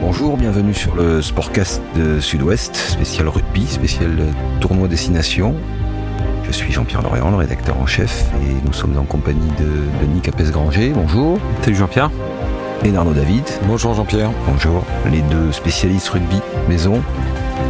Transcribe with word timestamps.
Bonjour, 0.00 0.38
bienvenue 0.38 0.72
sur 0.72 0.94
le 0.94 1.20
Sportcast 1.20 1.82
de 1.94 2.20
Sud-Ouest, 2.20 2.74
spécial 2.74 3.28
rugby, 3.28 3.66
spécial 3.66 4.10
tournoi 4.58 4.88
destination. 4.88 5.54
Je 6.42 6.52
suis 6.52 6.72
Jean-Pierre 6.72 7.02
Lorient, 7.02 7.30
le 7.30 7.36
rédacteur 7.36 7.76
en 7.78 7.84
chef, 7.84 8.24
et 8.42 8.66
nous 8.66 8.72
sommes 8.72 8.96
en 8.96 9.04
compagnie 9.04 9.50
de 9.58 9.82
Denis 10.00 10.22
Capes-Granger. 10.22 10.92
Bonjour. 10.94 11.38
Salut 11.60 11.76
Jean-Pierre. 11.76 12.10
Et 12.82 12.90
Nardo 12.90 13.12
David. 13.12 13.44
Bonjour 13.64 13.92
Jean-Pierre. 13.92 14.30
Bonjour. 14.46 14.86
Les 15.12 15.20
deux 15.20 15.52
spécialistes 15.52 16.08
rugby 16.08 16.40
maison 16.66 17.02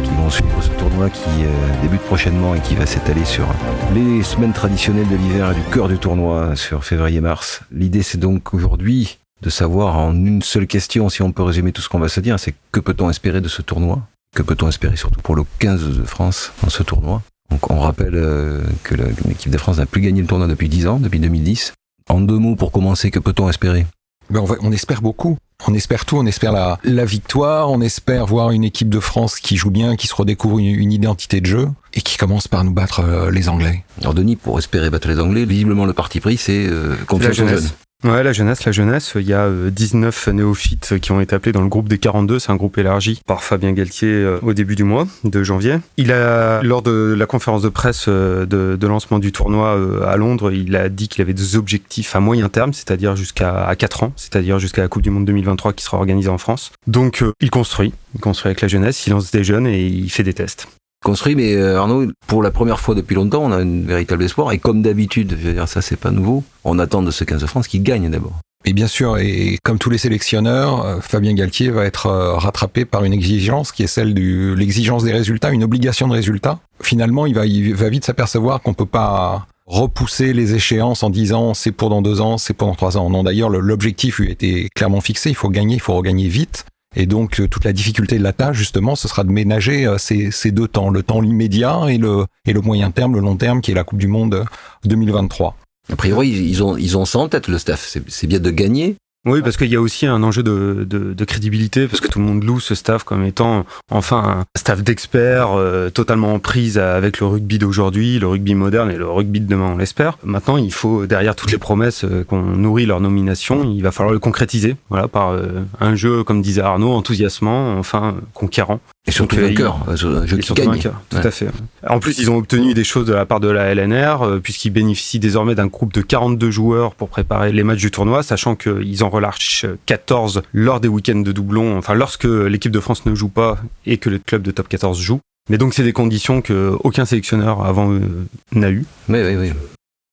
qui 0.05 0.11
vont 0.11 0.29
suivre 0.29 0.63
ce 0.63 0.69
tournoi 0.69 1.09
qui 1.09 1.43
euh, 1.43 1.81
débute 1.81 2.01
prochainement 2.01 2.55
et 2.55 2.61
qui 2.61 2.75
va 2.75 2.85
s'étaler 2.85 3.25
sur 3.25 3.45
les 3.93 4.23
semaines 4.23 4.53
traditionnelles 4.53 5.09
de 5.09 5.17
l'hiver 5.17 5.51
et 5.51 5.55
du 5.55 5.63
cœur 5.63 5.89
du 5.89 5.97
tournoi 5.97 6.55
sur 6.55 6.85
février-mars. 6.85 7.61
L'idée 7.73 8.03
c'est 8.03 8.19
donc 8.19 8.53
aujourd'hui 8.53 9.19
de 9.41 9.49
savoir 9.49 9.97
en 9.97 10.13
une 10.13 10.41
seule 10.41 10.67
question, 10.67 11.09
si 11.09 11.21
on 11.21 11.31
peut 11.31 11.43
résumer 11.43 11.71
tout 11.71 11.81
ce 11.81 11.89
qu'on 11.89 11.99
va 11.99 12.09
se 12.09 12.19
dire, 12.19 12.39
c'est 12.39 12.53
que 12.71 12.79
peut-on 12.79 13.09
espérer 13.09 13.41
de 13.41 13.47
ce 13.47 13.61
tournoi? 13.61 14.01
Que 14.35 14.43
peut-on 14.43 14.69
espérer 14.69 14.95
surtout 14.95 15.21
pour 15.21 15.35
le 15.35 15.43
15 15.59 15.97
de 15.97 16.03
France 16.03 16.53
dans 16.63 16.69
ce 16.69 16.83
tournoi? 16.83 17.21
Donc 17.49 17.69
on 17.69 17.79
rappelle 17.79 18.15
euh, 18.15 18.61
que 18.83 18.95
l'équipe 19.27 19.51
de 19.51 19.57
France 19.57 19.77
n'a 19.77 19.85
plus 19.85 20.01
gagné 20.01 20.21
le 20.21 20.27
tournoi 20.27 20.47
depuis 20.47 20.69
10 20.69 20.87
ans, 20.87 20.99
depuis 20.99 21.19
2010. 21.19 21.73
En 22.09 22.21
deux 22.21 22.37
mots 22.37 22.55
pour 22.55 22.71
commencer, 22.71 23.11
que 23.11 23.19
peut-on 23.19 23.49
espérer? 23.49 23.85
Ben 24.29 24.39
on, 24.39 24.67
on, 24.67 24.71
espère 24.71 25.01
beaucoup. 25.01 25.37
On 25.67 25.73
espère 25.73 26.05
tout, 26.05 26.15
on 26.15 26.25
espère 26.25 26.53
la, 26.53 26.79
la, 26.85 27.03
victoire, 27.03 27.69
on 27.69 27.81
espère 27.81 28.25
voir 28.25 28.51
une 28.51 28.63
équipe 28.63 28.87
de 28.87 29.01
France 29.01 29.39
qui 29.39 29.57
joue 29.57 29.71
bien, 29.71 29.97
qui 29.97 30.07
se 30.07 30.15
redécouvre 30.15 30.59
une, 30.59 30.67
une 30.67 30.93
identité 30.93 31.41
de 31.41 31.45
jeu 31.45 31.67
et 31.93 32.01
qui 32.01 32.17
commence 32.17 32.47
par 32.47 32.63
nous 32.63 32.71
battre 32.71 33.01
euh, 33.01 33.31
les 33.31 33.49
Anglais. 33.49 33.83
Alors 33.99 34.13
Denis, 34.13 34.37
pour 34.37 34.57
espérer 34.57 34.89
battre 34.89 35.09
les 35.09 35.19
Anglais, 35.19 35.43
visiblement 35.43 35.85
le 35.85 35.93
parti 35.93 36.21
pris, 36.21 36.37
c'est 36.37 36.65
euh, 36.65 36.95
confiance 37.05 37.39
aux 37.39 37.47
jeunes. 37.47 37.69
Ouais, 38.03 38.23
la 38.23 38.33
jeunesse, 38.33 38.65
la 38.65 38.71
jeunesse, 38.71 39.13
il 39.15 39.27
y 39.27 39.33
a 39.33 39.47
19 39.47 40.29
néophytes 40.29 40.99
qui 40.99 41.11
ont 41.11 41.21
été 41.21 41.35
appelés 41.35 41.51
dans 41.51 41.61
le 41.61 41.67
groupe 41.67 41.87
des 41.87 41.99
42, 41.99 42.39
c'est 42.39 42.51
un 42.51 42.55
groupe 42.55 42.79
élargi 42.79 43.21
par 43.27 43.43
Fabien 43.43 43.73
Galtier 43.73 44.09
euh, 44.09 44.39
au 44.41 44.53
début 44.53 44.75
du 44.75 44.83
mois 44.83 45.05
de 45.23 45.43
janvier. 45.43 45.77
Il 45.97 46.11
a, 46.11 46.63
lors 46.63 46.81
de 46.81 47.13
la 47.15 47.27
conférence 47.27 47.61
de 47.61 47.69
presse 47.69 48.05
euh, 48.07 48.47
de, 48.47 48.87
lancement 48.87 49.19
du 49.19 49.31
tournoi 49.31 49.75
euh, 49.75 50.03
à 50.07 50.17
Londres, 50.17 50.51
il 50.51 50.75
a 50.75 50.89
dit 50.89 51.09
qu'il 51.09 51.21
avait 51.21 51.35
des 51.35 51.55
objectifs 51.55 52.15
à 52.15 52.19
moyen 52.19 52.49
terme, 52.49 52.73
c'est-à-dire 52.73 53.15
jusqu'à 53.15 53.71
4 53.77 54.03
ans, 54.03 54.13
c'est-à-dire 54.15 54.57
jusqu'à 54.57 54.81
la 54.81 54.87
Coupe 54.87 55.03
du 55.03 55.11
Monde 55.11 55.25
2023 55.25 55.73
qui 55.73 55.83
sera 55.83 55.97
organisée 55.97 56.29
en 56.29 56.39
France. 56.39 56.71
Donc 56.87 57.23
il 57.39 57.51
construit, 57.51 57.93
il 58.15 58.19
construit 58.19 58.49
avec 58.49 58.61
la 58.61 58.67
jeunesse, 58.67 59.05
il 59.05 59.11
lance 59.11 59.29
des 59.29 59.43
jeunes 59.43 59.67
et 59.67 59.85
il 59.85 60.09
fait 60.09 60.23
des 60.23 60.33
tests 60.33 60.67
construit, 61.03 61.35
mais 61.35 61.55
Arnaud, 61.61 62.07
pour 62.27 62.43
la 62.43 62.51
première 62.51 62.79
fois 62.79 62.95
depuis 62.95 63.15
longtemps, 63.15 63.43
on 63.43 63.51
a 63.51 63.57
un 63.57 63.81
véritable 63.81 64.23
espoir. 64.23 64.51
Et 64.51 64.57
comme 64.57 64.81
d'habitude, 64.81 65.37
je 65.39 65.47
veux 65.47 65.53
dire, 65.53 65.67
ça 65.67 65.81
c'est 65.81 65.99
pas 65.99 66.11
nouveau, 66.11 66.43
on 66.63 66.79
attend 66.79 67.01
de 67.01 67.11
ce 67.11 67.23
15 67.23 67.41
de 67.41 67.47
France 67.47 67.67
qu'il 67.67 67.83
gagne 67.83 68.09
d'abord. 68.09 68.33
Et 68.63 68.73
bien 68.73 68.85
sûr, 68.85 69.17
et 69.17 69.57
comme 69.63 69.79
tous 69.79 69.89
les 69.89 69.97
sélectionneurs, 69.97 71.03
Fabien 71.03 71.33
Galtier 71.33 71.71
va 71.71 71.85
être 71.85 72.07
rattrapé 72.09 72.85
par 72.85 73.03
une 73.03 73.13
exigence 73.13 73.71
qui 73.71 73.81
est 73.81 73.87
celle 73.87 74.13
de 74.13 74.53
l'exigence 74.53 75.03
des 75.03 75.11
résultats, 75.11 75.49
une 75.49 75.63
obligation 75.63 76.07
de 76.07 76.13
résultats. 76.13 76.59
Finalement, 76.81 77.25
il 77.25 77.33
va, 77.33 77.47
il 77.47 77.73
va 77.73 77.89
vite 77.89 78.05
s'apercevoir 78.05 78.61
qu'on 78.61 78.75
peut 78.75 78.85
pas 78.85 79.47
repousser 79.65 80.33
les 80.33 80.53
échéances 80.53 81.01
en 81.01 81.09
disant 81.09 81.53
c'est 81.53 81.71
pour 81.71 81.89
dans 81.89 82.01
deux 82.01 82.21
ans, 82.21 82.37
c'est 82.37 82.53
pour 82.53 82.67
dans 82.67 82.75
trois 82.75 82.97
ans. 82.97 83.09
Non, 83.09 83.23
d'ailleurs, 83.23 83.49
l'objectif 83.49 84.19
lui 84.19 84.27
a 84.27 84.31
été 84.31 84.69
clairement 84.75 85.01
fixé. 85.01 85.29
Il 85.29 85.35
faut 85.35 85.49
gagner, 85.49 85.75
il 85.75 85.81
faut 85.81 85.95
regagner 85.95 86.27
vite. 86.27 86.65
Et 86.95 87.05
donc 87.05 87.39
euh, 87.39 87.47
toute 87.47 87.63
la 87.63 87.73
difficulté 87.73 88.17
de 88.17 88.23
la 88.23 88.33
tâche, 88.33 88.57
justement, 88.57 88.95
ce 88.95 89.07
sera 89.07 89.23
de 89.23 89.31
ménager 89.31 89.85
euh, 89.85 89.97
ces, 89.97 90.51
deux 90.51 90.67
temps, 90.67 90.89
le 90.89 91.03
temps 91.03 91.23
immédiat 91.23 91.85
et 91.87 91.97
le, 91.97 92.27
moyen 92.61 92.91
terme, 92.91 93.15
le 93.15 93.21
long 93.21 93.37
terme, 93.37 93.61
qui 93.61 93.71
est 93.71 93.75
la 93.75 93.83
Coupe 93.83 93.99
du 93.99 94.07
Monde 94.07 94.45
2023. 94.85 95.55
A 95.91 95.95
priori, 95.95 96.29
ils 96.29 96.63
ont, 96.63 96.77
ils 96.77 96.97
ont 96.97 97.05
ça 97.05 97.19
en 97.19 97.29
tête, 97.29 97.47
le 97.47 97.57
staff. 97.57 97.97
C'est 98.07 98.27
bien 98.27 98.39
de 98.39 98.51
gagner, 98.51 98.97
oui, 99.25 99.41
parce 99.43 99.55
qu'il 99.55 99.67
y 99.67 99.75
a 99.75 99.81
aussi 99.81 100.07
un 100.07 100.23
enjeu 100.23 100.41
de, 100.41 100.83
de, 100.83 101.13
de, 101.13 101.25
crédibilité, 101.25 101.87
parce 101.87 102.01
que 102.01 102.07
tout 102.07 102.17
le 102.17 102.25
monde 102.25 102.43
loue 102.43 102.59
ce 102.59 102.73
staff 102.73 103.03
comme 103.03 103.23
étant 103.23 103.67
enfin 103.91 104.39
un 104.39 104.45
staff 104.57 104.81
d'experts 104.81 105.51
euh, 105.51 105.91
totalement 105.91 106.33
en 106.33 106.39
prise 106.39 106.79
avec 106.79 107.19
le 107.19 107.27
rugby 107.27 107.59
d'aujourd'hui, 107.59 108.17
le 108.17 108.27
rugby 108.27 108.55
moderne 108.55 108.89
et 108.89 108.97
le 108.97 109.07
rugby 109.07 109.39
de 109.39 109.45
demain, 109.45 109.73
on 109.73 109.77
l'espère. 109.77 110.17
Maintenant, 110.23 110.57
il 110.57 110.73
faut, 110.73 111.05
derrière 111.05 111.35
toutes 111.35 111.51
les 111.51 111.59
promesses 111.59 112.03
euh, 112.03 112.23
qu'on 112.23 112.41
nourrit 112.41 112.87
leur 112.87 112.99
nomination, 112.99 113.63
il 113.63 113.83
va 113.83 113.91
falloir 113.91 114.11
le 114.11 114.19
concrétiser, 114.19 114.75
voilà, 114.89 115.07
par 115.07 115.29
euh, 115.29 115.61
un 115.79 115.93
jeu, 115.93 116.23
comme 116.23 116.41
disait 116.41 116.61
Arnaud, 116.61 116.91
enthousiasmant, 116.91 117.77
enfin 117.77 118.15
conquérant. 118.33 118.79
Et 119.07 119.11
surtout 119.11 119.35
vainqueur, 119.37 119.79
un 119.87 119.95
jeu 119.95 120.25
qui 120.25 120.53
gagne. 120.53 120.69
Vainqueur, 120.69 121.01
tout 121.09 121.17
ouais. 121.17 121.25
à 121.25 121.31
fait. 121.31 121.47
En 121.87 121.99
plus, 121.99 122.19
ils 122.19 122.29
ont 122.29 122.37
obtenu 122.37 122.75
des 122.75 122.83
choses 122.83 123.07
de 123.07 123.13
la 123.13 123.25
part 123.25 123.39
de 123.39 123.49
la 123.49 123.73
LNR, 123.73 124.21
euh, 124.21 124.39
puisqu'ils 124.39 124.69
bénéficient 124.69 125.19
désormais 125.19 125.55
d'un 125.55 125.65
groupe 125.65 125.91
de 125.91 126.01
42 126.01 126.51
joueurs 126.51 126.93
pour 126.93 127.09
préparer 127.09 127.51
les 127.51 127.63
matchs 127.63 127.79
du 127.79 127.89
tournoi, 127.89 128.21
sachant 128.21 128.55
qu'ils 128.55 129.03
en 129.03 129.09
relâchent 129.09 129.65
14 129.87 130.43
lors 130.53 130.79
des 130.79 130.87
week-ends 130.87 131.21
de 131.21 131.31
doublons, 131.31 131.77
enfin 131.77 131.95
lorsque 131.95 132.25
l'équipe 132.25 132.71
de 132.71 132.79
France 132.79 133.05
ne 133.07 133.15
joue 133.15 133.29
pas 133.29 133.57
et 133.87 133.97
que 133.97 134.09
le 134.09 134.19
club 134.19 134.43
de 134.43 134.51
top 134.51 134.69
14 134.69 134.99
joue. 135.01 135.19
Mais 135.49 135.57
donc 135.57 135.73
c'est 135.73 135.83
des 135.83 135.93
conditions 135.93 136.41
que 136.41 136.77
aucun 136.83 137.05
sélectionneur 137.05 137.65
avant 137.65 137.91
eux 137.91 138.27
n'a 138.53 138.69
eu. 138.69 138.85
Oui, 139.09 139.19
oui, 139.23 139.35
oui. 139.35 139.51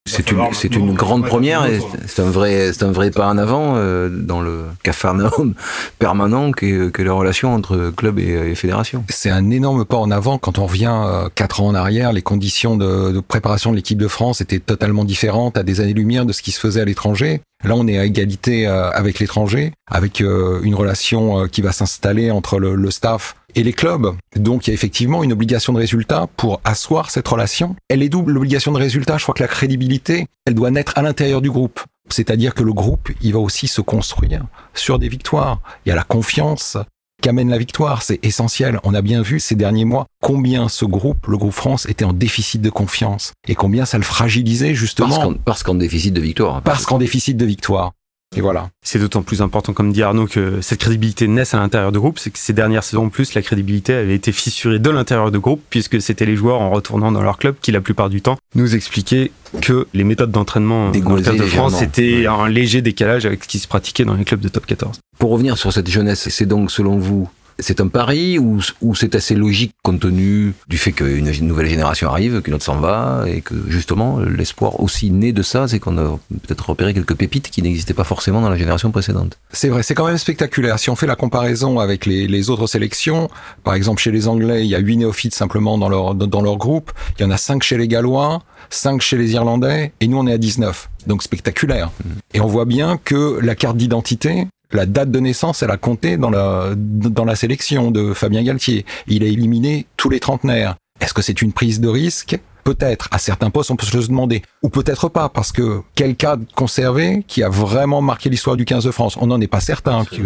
C'est 0.08 0.30
une, 0.30 0.42
c'est 0.52 0.74
une 0.74 0.94
grande 0.94 1.26
première 1.26 1.66
et 1.66 1.80
c'est 2.06 2.22
un 2.22 2.30
vrai, 2.30 2.72
c'est 2.72 2.84
un 2.84 2.92
vrai 2.92 3.10
pas 3.10 3.28
en 3.28 3.38
avant 3.38 3.74
euh, 3.76 4.08
dans 4.08 4.40
le 4.40 4.64
cafarnaum 4.82 5.54
permanent 5.98 6.52
que, 6.52 6.88
que 6.88 7.02
la 7.02 7.12
relation 7.12 7.54
entre 7.54 7.92
club 7.96 8.18
et, 8.18 8.32
et 8.32 8.54
fédération. 8.54 9.04
C'est 9.08 9.30
un 9.30 9.50
énorme 9.50 9.84
pas 9.84 9.98
en 9.98 10.10
avant 10.10 10.38
quand 10.38 10.58
on 10.58 10.66
revient 10.66 10.92
euh, 10.92 11.28
quatre 11.34 11.60
ans 11.60 11.68
en 11.68 11.74
arrière. 11.74 12.12
Les 12.12 12.22
conditions 12.22 12.76
de, 12.76 13.12
de 13.12 13.20
préparation 13.20 13.70
de 13.70 13.76
l'équipe 13.76 13.98
de 13.98 14.08
France 14.08 14.40
étaient 14.40 14.58
totalement 14.58 15.04
différentes 15.04 15.56
à 15.56 15.62
des 15.62 15.80
années-lumière 15.80 16.26
de 16.26 16.32
ce 16.32 16.42
qui 16.42 16.52
se 16.52 16.60
faisait 16.60 16.80
à 16.80 16.84
l'étranger. 16.84 17.42
Là, 17.64 17.74
on 17.74 17.88
est 17.88 17.98
à 17.98 18.04
égalité 18.04 18.68
euh, 18.68 18.90
avec 18.90 19.18
l'étranger, 19.18 19.72
avec 19.90 20.20
euh, 20.20 20.60
une 20.62 20.76
relation 20.76 21.40
euh, 21.40 21.46
qui 21.48 21.60
va 21.60 21.72
s'installer 21.72 22.30
entre 22.30 22.60
le, 22.60 22.76
le, 22.76 22.90
staff 22.92 23.34
et 23.56 23.64
les 23.64 23.72
clubs. 23.72 24.14
Donc, 24.36 24.66
il 24.66 24.70
y 24.70 24.72
a 24.72 24.74
effectivement 24.74 25.24
une 25.24 25.32
obligation 25.32 25.72
de 25.72 25.78
résultat 25.78 26.28
pour 26.36 26.60
asseoir 26.62 27.10
cette 27.10 27.26
relation. 27.26 27.74
Elle 27.88 28.02
est 28.04 28.08
double, 28.08 28.32
l'obligation 28.32 28.70
de 28.70 28.78
résultat. 28.78 29.18
Je 29.18 29.24
crois 29.24 29.34
que 29.34 29.42
la 29.42 29.48
crédibilité, 29.48 30.26
elle 30.46 30.54
doit 30.54 30.70
naître 30.70 30.92
à 30.96 31.02
l'intérieur 31.02 31.40
du 31.40 31.50
groupe. 31.50 31.80
C'est-à-dire 32.10 32.54
que 32.54 32.62
le 32.62 32.72
groupe, 32.72 33.10
il 33.22 33.32
va 33.32 33.40
aussi 33.40 33.66
se 33.66 33.80
construire 33.80 34.44
sur 34.72 35.00
des 35.00 35.08
victoires. 35.08 35.60
Il 35.84 35.88
y 35.88 35.92
a 35.92 35.96
la 35.96 36.04
confiance, 36.04 36.76
qu'amène 37.22 37.50
la 37.50 37.58
victoire. 37.58 38.02
C'est 38.02 38.24
essentiel. 38.24 38.78
On 38.84 38.94
a 38.94 39.02
bien 39.02 39.22
vu 39.22 39.40
ces 39.40 39.54
derniers 39.54 39.84
mois 39.84 40.06
combien 40.22 40.68
ce 40.68 40.84
groupe, 40.84 41.26
le 41.26 41.36
groupe 41.36 41.52
France, 41.52 41.86
était 41.86 42.04
en 42.04 42.12
déficit 42.12 42.60
de 42.60 42.70
confiance 42.70 43.32
et 43.46 43.54
combien 43.54 43.84
ça 43.84 43.98
le 43.98 44.04
fragilisait 44.04 44.74
justement. 44.74 45.34
Parce 45.44 45.62
qu'en 45.62 45.74
déficit 45.74 46.14
de 46.14 46.20
victoire. 46.20 46.62
Parce 46.62 46.86
qu'en 46.86 46.98
déficit 46.98 47.36
de 47.36 47.44
victoire. 47.44 47.92
Et 48.36 48.40
voilà. 48.40 48.68
C'est 48.82 48.98
d'autant 48.98 49.22
plus 49.22 49.40
important, 49.40 49.72
comme 49.72 49.92
dit 49.92 50.02
Arnaud, 50.02 50.26
que 50.26 50.60
cette 50.60 50.80
crédibilité 50.80 51.26
naisse 51.28 51.54
à 51.54 51.58
l'intérieur 51.58 51.92
du 51.92 51.98
groupe. 51.98 52.18
C'est 52.18 52.30
que 52.30 52.38
ces 52.38 52.52
dernières 52.52 52.84
saisons, 52.84 53.06
en 53.06 53.08
plus, 53.08 53.34
la 53.34 53.42
crédibilité 53.42 53.94
avait 53.94 54.14
été 54.14 54.32
fissurée 54.32 54.78
de 54.78 54.90
l'intérieur 54.90 55.30
du 55.30 55.38
groupe, 55.38 55.62
puisque 55.70 56.00
c'était 56.00 56.26
les 56.26 56.36
joueurs 56.36 56.60
en 56.60 56.70
retournant 56.70 57.10
dans 57.10 57.22
leur 57.22 57.38
club 57.38 57.56
qui, 57.60 57.72
la 57.72 57.80
plupart 57.80 58.10
du 58.10 58.20
temps, 58.20 58.36
nous 58.54 58.74
expliquaient 58.74 59.30
que 59.62 59.86
les 59.94 60.04
méthodes 60.04 60.30
d'entraînement 60.30 60.90
dans 60.90 61.14
le 61.14 61.22
de 61.22 61.42
France 61.44 61.80
étaient 61.80 62.26
un 62.26 62.48
léger 62.48 62.82
décalage 62.82 63.24
avec 63.24 63.44
ce 63.44 63.48
qui 63.48 63.58
se 63.58 63.66
pratiquait 63.66 64.04
dans 64.04 64.14
les 64.14 64.24
clubs 64.24 64.40
de 64.40 64.48
top 64.48 64.66
14. 64.66 65.00
Pour 65.18 65.30
revenir 65.30 65.56
sur 65.56 65.72
cette 65.72 65.88
jeunesse, 65.88 66.28
c'est 66.28 66.46
donc, 66.46 66.70
selon 66.70 66.98
vous, 66.98 67.28
c'est 67.58 67.80
un 67.80 67.88
pari 67.88 68.38
ou, 68.38 68.60
ou 68.80 68.94
c'est 68.94 69.14
assez 69.14 69.34
logique 69.34 69.72
compte 69.82 70.00
tenu 70.00 70.54
du 70.68 70.78
fait 70.78 70.92
qu'une 70.92 71.30
nouvelle 71.46 71.66
génération 71.66 72.08
arrive, 72.08 72.40
qu'une 72.42 72.54
autre 72.54 72.64
s'en 72.64 72.78
va 72.78 73.24
et 73.26 73.40
que 73.40 73.54
justement 73.68 74.20
l'espoir 74.20 74.80
aussi 74.80 75.10
né 75.10 75.32
de 75.32 75.42
ça, 75.42 75.66
c'est 75.66 75.78
qu'on 75.78 75.98
a 75.98 76.18
peut-être 76.46 76.68
repéré 76.68 76.94
quelques 76.94 77.14
pépites 77.14 77.50
qui 77.50 77.62
n'existaient 77.62 77.94
pas 77.94 78.04
forcément 78.04 78.40
dans 78.40 78.50
la 78.50 78.56
génération 78.56 78.90
précédente. 78.90 79.38
C'est 79.52 79.68
vrai, 79.68 79.82
c'est 79.82 79.94
quand 79.94 80.06
même 80.06 80.18
spectaculaire. 80.18 80.78
Si 80.78 80.90
on 80.90 80.96
fait 80.96 81.06
la 81.06 81.16
comparaison 81.16 81.80
avec 81.80 82.06
les, 82.06 82.28
les, 82.28 82.50
autres 82.50 82.66
sélections, 82.66 83.28
par 83.64 83.74
exemple 83.74 84.00
chez 84.00 84.12
les 84.12 84.28
Anglais, 84.28 84.64
il 84.64 84.68
y 84.68 84.74
a 84.74 84.78
huit 84.78 84.96
néophytes 84.96 85.34
simplement 85.34 85.78
dans 85.78 85.88
leur, 85.88 86.14
dans 86.14 86.42
leur 86.42 86.56
groupe, 86.56 86.92
il 87.18 87.22
y 87.22 87.24
en 87.24 87.30
a 87.30 87.36
cinq 87.36 87.62
chez 87.62 87.76
les 87.76 87.88
Gallois, 87.88 88.42
5 88.70 89.00
chez 89.00 89.16
les 89.16 89.32
Irlandais, 89.32 89.92
et 90.00 90.08
nous 90.08 90.18
on 90.18 90.26
est 90.26 90.32
à 90.32 90.38
19. 90.38 90.90
Donc 91.06 91.22
spectaculaire. 91.22 91.90
Mmh. 92.04 92.08
Et 92.34 92.40
on 92.40 92.46
voit 92.46 92.64
bien 92.64 92.98
que 93.02 93.38
la 93.40 93.54
carte 93.54 93.76
d'identité, 93.76 94.46
la 94.72 94.86
date 94.86 95.10
de 95.10 95.20
naissance, 95.20 95.62
elle 95.62 95.70
a 95.70 95.76
compté 95.76 96.16
dans 96.16 96.30
la, 96.30 96.72
dans 96.76 97.24
la 97.24 97.36
sélection 97.36 97.90
de 97.90 98.12
Fabien 98.12 98.42
Galtier. 98.42 98.84
Il 99.06 99.22
a 99.22 99.26
éliminé 99.26 99.86
tous 99.96 100.10
les 100.10 100.20
trentenaires. 100.20 100.76
Est-ce 101.00 101.14
que 101.14 101.22
c'est 101.22 101.40
une 101.42 101.52
prise 101.52 101.80
de 101.80 101.88
risque? 101.88 102.38
Peut-être. 102.64 103.08
À 103.10 103.18
certains 103.18 103.48
postes, 103.48 103.70
on 103.70 103.76
peut 103.76 103.86
se 103.86 103.96
le 103.96 104.06
demander. 104.06 104.42
Ou 104.62 104.68
peut-être 104.68 105.08
pas, 105.08 105.30
parce 105.30 105.52
que 105.52 105.80
quel 105.94 106.16
cas 106.16 106.36
conservé 106.54 107.24
qui 107.26 107.42
a 107.42 107.48
vraiment 107.48 108.02
marqué 108.02 108.28
l'histoire 108.28 108.56
du 108.56 108.66
15 108.66 108.84
de 108.84 108.90
France 108.90 109.16
On 109.18 109.28
n'en 109.28 109.40
est 109.40 109.46
pas 109.46 109.60
certain, 109.60 110.04
qui, 110.04 110.20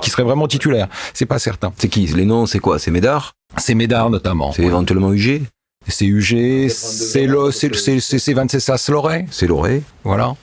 qui, 0.00 0.10
serait 0.10 0.22
vraiment 0.22 0.46
titulaire. 0.46 0.88
C'est 1.12 1.26
pas 1.26 1.40
certain. 1.40 1.72
C'est 1.76 1.88
qui? 1.88 2.06
Les 2.06 2.24
noms, 2.24 2.46
c'est 2.46 2.60
quoi? 2.60 2.78
C'est 2.78 2.92
Médard? 2.92 3.32
C'est 3.56 3.74
Médard, 3.74 4.10
notamment. 4.10 4.52
C'est 4.52 4.62
ouais. 4.62 4.68
éventuellement 4.68 5.12
UG 5.12 5.42
c'est 5.88 6.06
UG, 6.06 6.68
c'est 6.68 7.26
le, 7.26 7.50
c'est, 7.50 7.74
c'est, 7.74 8.00
c'est 8.00 8.32
Venceslas 8.34 8.88
Loret. 8.88 9.26
C'est 9.30 9.46
Loret. 9.46 9.82
Voilà. 10.04 10.36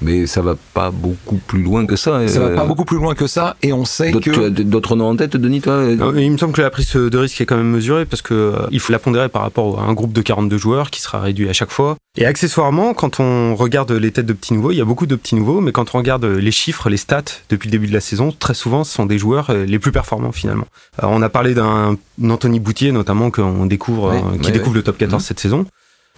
Mais 0.00 0.26
ça 0.26 0.40
va 0.40 0.56
pas 0.74 0.90
beaucoup 0.90 1.36
plus 1.36 1.62
loin 1.62 1.86
que 1.86 1.96
ça. 1.96 2.26
Ça 2.26 2.40
va 2.40 2.46
euh, 2.46 2.56
pas 2.56 2.64
beaucoup 2.64 2.84
plus 2.84 2.96
loin 2.96 3.14
que 3.14 3.26
ça, 3.26 3.56
et 3.62 3.72
on 3.72 3.84
sait 3.84 4.10
d'autres- 4.10 4.24
que... 4.24 4.30
Tu 4.30 4.44
as 4.44 4.50
d'autres 4.50 4.96
noms 4.96 5.08
en 5.10 5.16
tête, 5.16 5.36
Denis, 5.36 5.60
toi 5.60 5.74
euh, 5.74 5.96
Euh, 6.00 6.20
Il 6.20 6.32
me 6.32 6.38
semble 6.38 6.54
que 6.54 6.62
la 6.62 6.70
prise 6.70 6.92
de 6.94 7.18
risque 7.18 7.40
est 7.40 7.46
quand 7.46 7.56
même 7.56 7.70
mesurée 7.70 8.04
parce 8.06 8.22
que 8.22 8.32
euh, 8.34 8.66
il 8.70 8.80
faut 8.80 8.90
la 8.92 8.98
pondérer 8.98 9.28
par 9.28 9.42
rapport 9.42 9.80
à 9.80 9.84
un 9.84 9.92
groupe 9.92 10.12
de 10.12 10.22
42 10.22 10.56
joueurs 10.56 10.90
qui 10.90 11.00
sera 11.02 11.20
réduit 11.20 11.48
à 11.48 11.52
chaque 11.52 11.70
fois. 11.70 11.96
Et 12.16 12.24
accessoirement, 12.26 12.94
quand 12.94 13.20
on 13.20 13.54
regarde 13.54 13.92
les 13.92 14.10
têtes 14.10 14.26
de 14.26 14.32
petits 14.32 14.54
nouveaux, 14.54 14.72
il 14.72 14.76
y 14.78 14.80
a 14.80 14.84
beaucoup 14.84 15.06
de 15.06 15.14
petits 15.14 15.34
nouveaux, 15.36 15.60
mais 15.60 15.72
quand 15.72 15.94
on 15.94 15.98
regarde 15.98 16.24
les 16.24 16.50
chiffres, 16.52 16.88
les 16.88 16.96
stats 16.96 17.22
depuis 17.50 17.68
le 17.68 17.72
début 17.72 17.86
de 17.86 17.92
la 17.92 18.00
saison, 18.00 18.32
très 18.36 18.54
souvent, 18.54 18.84
ce 18.84 18.92
sont 18.94 19.06
des 19.06 19.18
joueurs 19.18 19.50
euh, 19.50 19.64
les 19.66 19.78
plus 19.78 19.92
performants 19.92 20.32
finalement. 20.32 20.66
Euh, 21.02 21.06
on 21.08 21.22
a 21.22 21.28
parlé 21.28 21.54
d'un 21.54 21.96
Anthony 22.24 22.60
Boutier 22.60 22.92
notamment 22.92 23.30
qu'on 23.30 23.66
découvre, 23.66 24.10
euh, 24.10 24.38
qui 24.42 24.50
découvre 24.52 24.74
le 24.74 24.82
top 24.82 24.98
14 24.98 25.22
Mhm. 25.22 25.26
cette 25.26 25.40
saison. 25.40 25.66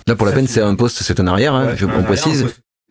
Là, 0.07 0.15
pour 0.17 0.27
la 0.27 0.33
peine, 0.33 0.47
c'est 0.47 0.61
un 0.63 0.75
poste, 0.75 1.03
c'est 1.03 1.19
un 1.21 1.27
arrière, 1.27 1.55
hein, 1.55 1.71
je, 1.77 1.87
on 1.87 2.03
précise. 2.03 2.47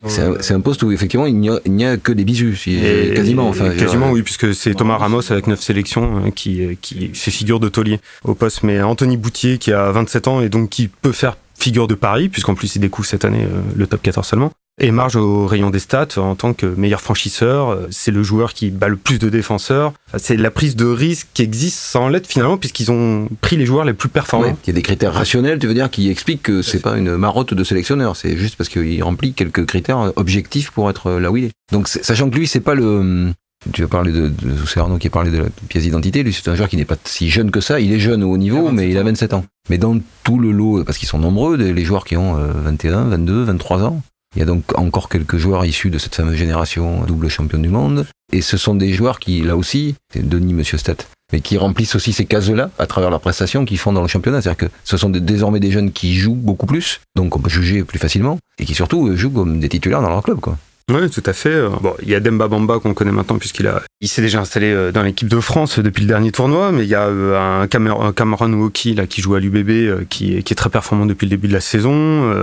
C'est 0.08 0.54
un, 0.54 0.60
poste 0.62 0.84
où 0.84 0.92
effectivement 0.92 1.26
il 1.26 1.36
n'y 1.38 1.86
a, 1.86 1.98
que 1.98 2.12
des 2.12 2.24
bisus, 2.26 2.56
si- 2.56 2.76
Et- 2.76 3.14
quasiment. 3.14 3.48
Enfin, 3.48 3.70
quasiment 3.72 4.12
oui, 4.12 4.22
puisque 4.22 4.54
c'est 4.54 4.74
Thomas 4.76 4.98
Ramos 4.98 5.32
avec 5.32 5.48
9 5.48 5.62
sélections 5.62 6.18
euh, 6.26 6.30
qui, 6.30 6.66
euh, 6.66 6.74
qui 6.82 7.10
fait 7.14 7.32
figure 7.32 7.60
de 7.60 7.70
taulier 7.70 8.00
au 8.24 8.34
poste. 8.34 8.64
Mais 8.64 8.82
Anthony 8.82 9.18
Boutier 9.18 9.58
qui 9.58 9.72
a 9.72 9.92
27 9.92 10.28
ans 10.28 10.42
et 10.42 10.50
donc 10.50 10.70
qui 10.70 10.88
peut 10.88 11.12
faire 11.12 11.38
figure 11.58 11.88
de 11.88 11.96
Paris, 11.96 12.30
puisqu'en 12.30 12.56
plus 12.56 12.76
il 12.76 12.80
découvre 12.80 13.08
cette 13.08 13.24
année 13.26 13.44
euh, 13.44 13.62
le 13.76 13.88
top 13.88 14.02
14 14.02 14.28
seulement. 14.28 14.52
Et 14.82 14.90
marge 14.90 15.16
au 15.16 15.46
rayon 15.46 15.70
des 15.70 15.78
stats 15.78 16.18
en 16.18 16.36
tant 16.36 16.54
que 16.54 16.66
meilleur 16.66 17.00
franchisseur. 17.00 17.70
euh, 17.70 17.88
C'est 17.92 18.10
le 18.10 18.24
joueur 18.24 18.54
qui 18.54 18.72
bat 18.72 18.88
le 18.88 18.96
plus 18.96 19.20
de 19.20 19.30
défenseurs. 19.30 19.94
C'est 20.18 20.36
la 20.36 20.50
prise 20.50 20.76
de 20.76 20.86
risque 20.86 21.28
qui 21.36 21.44
existe 21.44 21.78
sans 21.78 22.10
l'être 22.10 22.26
finalement, 22.26 22.58
puisqu'ils 22.58 22.92
ont 22.92 23.30
pris 23.42 23.56
les 23.56 23.68
joueurs 23.68 23.86
les 23.86 23.94
plus 23.94 24.10
performants. 24.10 24.48
Ouais, 24.48 24.56
il 24.66 24.68
y 24.68 24.72
a 24.72 24.74
des 24.74 24.82
critères 24.82 25.14
rationnels, 25.14 25.60
tu 25.60 25.68
veux 25.68 25.76
dire, 25.76 25.92
qui 25.92 26.10
expliquent 26.10 26.42
que 26.42 26.64
c'est 26.64 26.80
pas 26.80 26.98
une 26.98 27.16
marotte 27.18 27.54
de 27.54 27.64
sélectionneur, 27.64 28.16
c'est 28.16 28.36
juste 28.36 28.56
parce 28.56 28.68
qu'il 28.70 29.04
remplit 29.04 29.34
quelques 29.34 29.66
critères 29.68 30.12
objectifs 30.16 30.72
pour 30.72 30.90
être 30.90 31.12
là 31.12 31.32
où 31.32 31.38
il 31.38 31.46
est. 31.46 31.52
Donc, 31.72 31.88
sachant 31.88 32.30
que 32.32 32.36
lui, 32.36 32.48
c'est 32.48 32.60
pas 32.60 32.74
le. 32.74 33.32
Tu 33.72 33.84
as 33.84 33.88
parlé 33.88 34.12
de, 34.12 34.28
de 34.28 34.56
c'est 34.68 34.80
Arnaud 34.82 34.98
qui 34.98 35.08
a 35.08 35.10
parlé 35.12 35.32
de 35.32 35.38
la 35.38 35.46
pièce 35.70 35.84
d'identité. 35.84 36.22
Lui, 36.24 36.34
c'est 36.34 36.50
un 36.50 36.56
joueur 36.56 36.68
qui 36.68 36.76
n'est 36.78 36.84
pas 36.84 36.98
si 37.06 37.30
jeune 37.30 37.50
que 37.50 37.62
ça. 37.62 37.80
Il 37.80 37.94
est 37.94 38.00
jeune 38.00 38.22
au 38.24 38.32
haut 38.32 38.38
niveau, 38.38 38.72
mais 38.72 38.90
il 38.90 38.98
a 38.98 39.04
27 39.04 39.34
ans. 39.36 39.46
Mais 39.70 39.78
dans 39.78 39.98
tout 40.26 40.38
le 40.40 40.52
lot, 40.52 40.84
parce 40.84 40.98
qu'ils 40.98 41.08
sont 41.08 41.20
nombreux, 41.20 41.56
les 41.56 41.86
joueurs 41.86 42.04
qui 42.04 42.18
ont 42.18 42.36
euh, 42.38 42.52
21, 42.66 43.06
22, 43.06 43.44
23 43.44 43.84
ans, 43.84 44.02
il 44.36 44.40
y 44.40 44.42
a 44.42 44.46
donc 44.46 44.64
encore 44.78 45.10
quelques 45.10 45.38
joueurs 45.38 45.66
issus 45.66 45.90
de 45.90 45.98
cette 45.98 46.16
fameuse 46.16 46.36
génération 46.36 47.04
double 47.06 47.30
championne 47.30 47.62
du 47.62 47.70
monde. 47.70 48.06
Et 48.32 48.42
ce 48.42 48.58
sont 48.58 48.76
des 48.76 48.94
joueurs 48.94 49.20
qui, 49.20 49.42
là 49.42 49.56
aussi, 49.56 49.96
c'est 50.12 50.28
Denis 50.28 50.54
Monsieur 50.54 50.78
Stat, 50.78 50.96
mais 51.32 51.42
qui 51.42 51.58
remplissent 51.58 51.96
aussi 51.96 52.14
ces 52.14 52.26
cases-là 52.26 52.72
à 52.80 52.88
travers 52.88 53.12
leurs 53.12 53.20
prestations 53.20 53.64
qu'ils 53.64 53.78
font 53.78 53.94
dans 53.94 54.02
le 54.02 54.08
championnat. 54.08 54.42
C'est-à-dire 54.42 54.70
que 54.70 54.74
ce 54.84 54.98
sont 54.98 55.10
désormais 55.10 55.60
des 55.60 55.72
jeunes 55.72 55.92
qui 55.92 56.16
jouent 56.16 56.34
beaucoup 56.34 56.66
plus, 56.66 57.02
donc 57.16 57.36
on 57.36 57.40
peut 57.40 57.50
juger 57.50 57.84
plus 57.84 58.00
facilement, 58.00 58.40
et 58.58 58.66
qui 58.66 58.74
surtout 58.74 59.16
jouent 59.16 59.30
comme 59.30 59.60
des 59.60 59.70
titulaires 59.70 60.02
dans 60.02 60.10
leur 60.10 60.24
club. 60.24 60.40
Quoi. 60.40 60.58
Oui, 60.92 61.10
tout 61.10 61.24
à 61.26 61.34
fait. 61.34 61.50
Euh, 61.50 61.70
Bon, 61.82 61.94
il 62.02 62.10
y 62.10 62.16
a 62.16 62.20
Demba 62.20 62.48
Bamba 62.48 62.80
qu'on 62.80 62.94
connaît 62.94 63.12
maintenant 63.12 63.38
puisqu'il 63.38 63.68
a, 63.68 63.82
il 64.02 64.08
s'est 64.10 64.22
déjà 64.22 64.42
installé 64.42 64.68
euh, 64.72 64.92
dans 64.92 65.02
l'équipe 65.04 65.28
de 65.30 65.40
France 65.40 65.80
depuis 65.80 66.02
le 66.02 66.08
dernier 66.08 66.32
tournoi, 66.32 66.72
mais 66.74 66.84
il 66.84 66.90
y 66.90 66.96
a 66.96 67.04
euh, 67.08 67.62
un 67.62 67.68
Camer- 67.68 67.96
un 68.02 68.12
Cameron 68.12 68.52
Woki 68.54 68.94
là 68.96 69.08
qui 69.08 69.22
joue 69.22 69.36
à 69.36 69.40
l'UBB 69.40 70.06
qui, 70.10 70.38
est- 70.38 70.44
qui 70.44 70.54
est 70.54 70.56
très 70.58 70.70
performant 70.70 71.06
depuis 71.06 71.26
le 71.26 71.30
début 71.30 71.48
de 71.48 71.54
la 71.54 71.62
saison. 71.62 71.94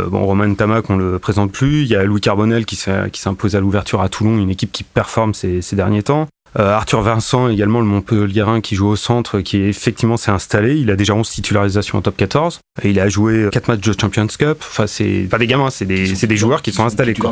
Bon, 0.08 0.24
Roman 0.24 0.54
Tamac 0.54 0.88
on 0.88 0.96
le 0.96 1.18
présente 1.18 1.52
plus. 1.52 1.82
Il 1.82 1.88
y 1.88 1.96
a 1.96 2.04
Louis 2.04 2.20
Carbonel 2.20 2.64
qui 2.64 2.76
s'impose 2.76 3.56
à 3.56 3.60
l'ouverture 3.60 4.00
à 4.00 4.08
Toulon, 4.08 4.38
une 4.38 4.50
équipe 4.50 4.72
qui 4.72 4.84
performe 4.84 5.34
ces, 5.34 5.60
ces 5.60 5.76
derniers 5.76 6.02
temps. 6.02 6.26
Euh, 6.58 6.72
Arthur 6.72 7.02
Vincent 7.02 7.48
également 7.48 7.78
le 7.78 7.86
Montpellierin 7.86 8.60
qui 8.60 8.74
joue 8.74 8.88
au 8.88 8.96
centre 8.96 9.40
qui 9.40 9.58
effectivement 9.58 10.16
s'est 10.16 10.32
installé 10.32 10.74
il 10.74 10.90
a 10.90 10.96
déjà 10.96 11.14
11 11.14 11.30
titularisations 11.30 11.98
en 11.98 12.02
top 12.02 12.16
14 12.16 12.58
et 12.82 12.90
il 12.90 12.98
a 12.98 13.08
joué 13.08 13.46
4 13.52 13.68
matchs 13.68 13.80
de 13.86 13.94
Champions 14.00 14.26
Cup 14.26 14.56
enfin 14.58 14.88
c'est 14.88 15.28
pas 15.30 15.38
des 15.38 15.46
gamins 15.46 15.70
c'est 15.70 15.84
des, 15.84 16.12
c'est 16.16 16.26
des 16.26 16.36
joueurs 16.36 16.60
qui 16.62 16.72
sont 16.72 16.82
installés 16.84 17.14
quoi. 17.14 17.30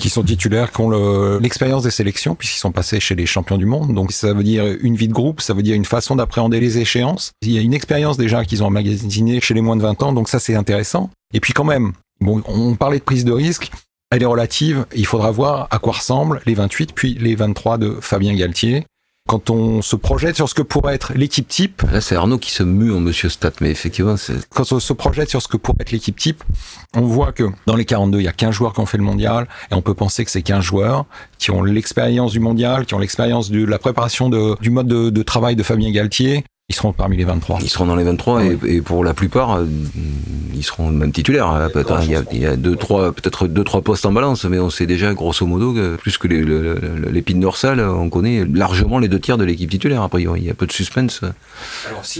Qui 0.00 0.10
sont 0.10 0.24
titulaires, 0.24 0.72
qui 0.72 0.80
ont 0.80 0.88
le- 0.88 1.38
l'expérience 1.40 1.84
des 1.84 1.90
sélections, 1.92 2.34
puisqu'ils 2.34 2.58
sont 2.58 2.72
passés 2.72 2.98
chez 2.98 3.14
les 3.14 3.26
champions 3.26 3.56
du 3.58 3.66
monde. 3.66 3.94
Donc 3.94 4.10
ça 4.10 4.32
veut 4.32 4.42
dire 4.42 4.64
une 4.80 4.96
vie 4.96 5.06
de 5.06 5.12
groupe, 5.12 5.40
ça 5.40 5.54
veut 5.54 5.62
dire 5.62 5.76
une 5.76 5.84
façon 5.84 6.16
d'appréhender 6.16 6.58
les 6.58 6.78
échéances. 6.78 7.30
Il 7.42 7.52
y 7.52 7.58
a 7.58 7.60
une 7.60 7.74
expérience 7.74 8.16
déjà 8.16 8.44
qu'ils 8.44 8.62
ont 8.64 8.66
emmagasinée 8.66 9.40
chez 9.40 9.54
les 9.54 9.60
moins 9.60 9.76
de 9.76 9.82
20 9.82 10.02
ans, 10.02 10.12
donc 10.12 10.28
ça 10.28 10.40
c'est 10.40 10.54
intéressant. 10.56 11.10
Et 11.32 11.38
puis 11.40 11.52
quand 11.52 11.64
même, 11.64 11.92
bon, 12.20 12.42
on 12.48 12.74
parlait 12.74 12.98
de 12.98 13.04
prise 13.04 13.24
de 13.24 13.32
risque, 13.32 13.70
elle 14.10 14.22
est 14.22 14.26
relative, 14.26 14.86
il 14.96 15.06
faudra 15.06 15.30
voir 15.30 15.68
à 15.70 15.78
quoi 15.78 15.92
ressemblent 15.92 16.40
les 16.46 16.54
28 16.54 16.92
puis 16.94 17.14
les 17.20 17.36
23 17.36 17.78
de 17.78 17.96
Fabien 18.00 18.34
Galtier. 18.34 18.84
Quand 19.30 19.48
on 19.48 19.80
se 19.80 19.94
projette 19.94 20.34
sur 20.34 20.48
ce 20.48 20.54
que 20.54 20.62
pourrait 20.62 20.96
être 20.96 21.12
l'équipe 21.14 21.46
type, 21.46 21.82
Là, 21.92 22.00
c'est 22.00 22.16
Arnaud 22.16 22.38
qui 22.38 22.50
se 22.50 22.64
mue 22.64 22.92
en 22.92 22.98
Monsieur 22.98 23.28
Stat, 23.28 23.52
mais 23.60 23.70
effectivement, 23.70 24.16
c'est 24.16 24.34
quand 24.48 24.72
on 24.72 24.80
se 24.80 24.92
projette 24.92 25.30
sur 25.30 25.40
ce 25.40 25.46
que 25.46 25.56
pourrait 25.56 25.76
être 25.82 25.92
l'équipe 25.92 26.16
type, 26.18 26.42
on 26.96 27.02
voit 27.02 27.30
que 27.30 27.44
dans 27.66 27.76
les 27.76 27.84
42, 27.84 28.18
il 28.18 28.24
y 28.24 28.28
a 28.28 28.32
15 28.32 28.52
joueurs 28.52 28.72
qui 28.72 28.80
ont 28.80 28.86
fait 28.86 28.98
le 28.98 29.04
mondial, 29.04 29.46
et 29.70 29.74
on 29.74 29.82
peut 29.82 29.94
penser 29.94 30.24
que 30.24 30.32
c'est 30.32 30.42
15 30.42 30.64
joueurs 30.64 31.04
qui 31.38 31.52
ont 31.52 31.62
l'expérience 31.62 32.32
du 32.32 32.40
mondial, 32.40 32.86
qui 32.86 32.94
ont 32.94 32.98
l'expérience 32.98 33.52
de 33.52 33.64
la 33.64 33.78
préparation 33.78 34.30
de- 34.30 34.56
du 34.60 34.70
mode 34.70 34.88
de, 34.88 35.10
de 35.10 35.22
travail 35.22 35.54
de 35.54 35.62
Fabien 35.62 35.92
Galtier. 35.92 36.44
Ils 36.70 36.74
seront 36.76 36.92
parmi 36.92 37.16
les 37.16 37.24
23. 37.24 37.58
Ils 37.62 37.68
seront 37.68 37.86
dans 37.86 37.96
les 37.96 38.04
23 38.04 38.44
et, 38.44 38.58
et 38.68 38.80
pour 38.80 39.02
la 39.02 39.12
plupart, 39.12 39.56
euh, 39.56 39.66
ils 40.54 40.62
seront 40.62 40.88
même 40.90 41.10
titulaires. 41.10 41.48
hein, 41.48 41.68
peut-être, 41.68 41.92
hein. 41.92 42.00
Il 42.04 42.10
y 42.12 42.14
a, 42.14 42.22
il 42.30 42.38
y 42.38 42.46
a 42.46 42.54
deux, 42.54 42.76
trois, 42.76 43.10
peut-être 43.12 43.48
deux, 43.48 43.64
trois 43.64 43.82
postes 43.82 44.06
en 44.06 44.12
balance, 44.12 44.44
mais 44.44 44.60
on 44.60 44.70
sait 44.70 44.86
déjà 44.86 45.12
grosso 45.12 45.44
modo 45.46 45.72
que 45.74 45.96
plus 45.96 46.16
que 46.16 46.28
l'épine 46.28 47.40
dorsale, 47.40 47.80
on 47.80 48.08
connaît 48.08 48.44
largement 48.44 49.00
les 49.00 49.08
deux 49.08 49.18
tiers 49.18 49.36
de 49.36 49.42
l'équipe 49.44 49.68
titulaire. 49.68 50.02
A 50.02 50.08
priori, 50.08 50.42
il 50.42 50.46
y 50.46 50.50
a 50.50 50.54
peu 50.54 50.66
de 50.66 50.72
suspense. 50.72 51.22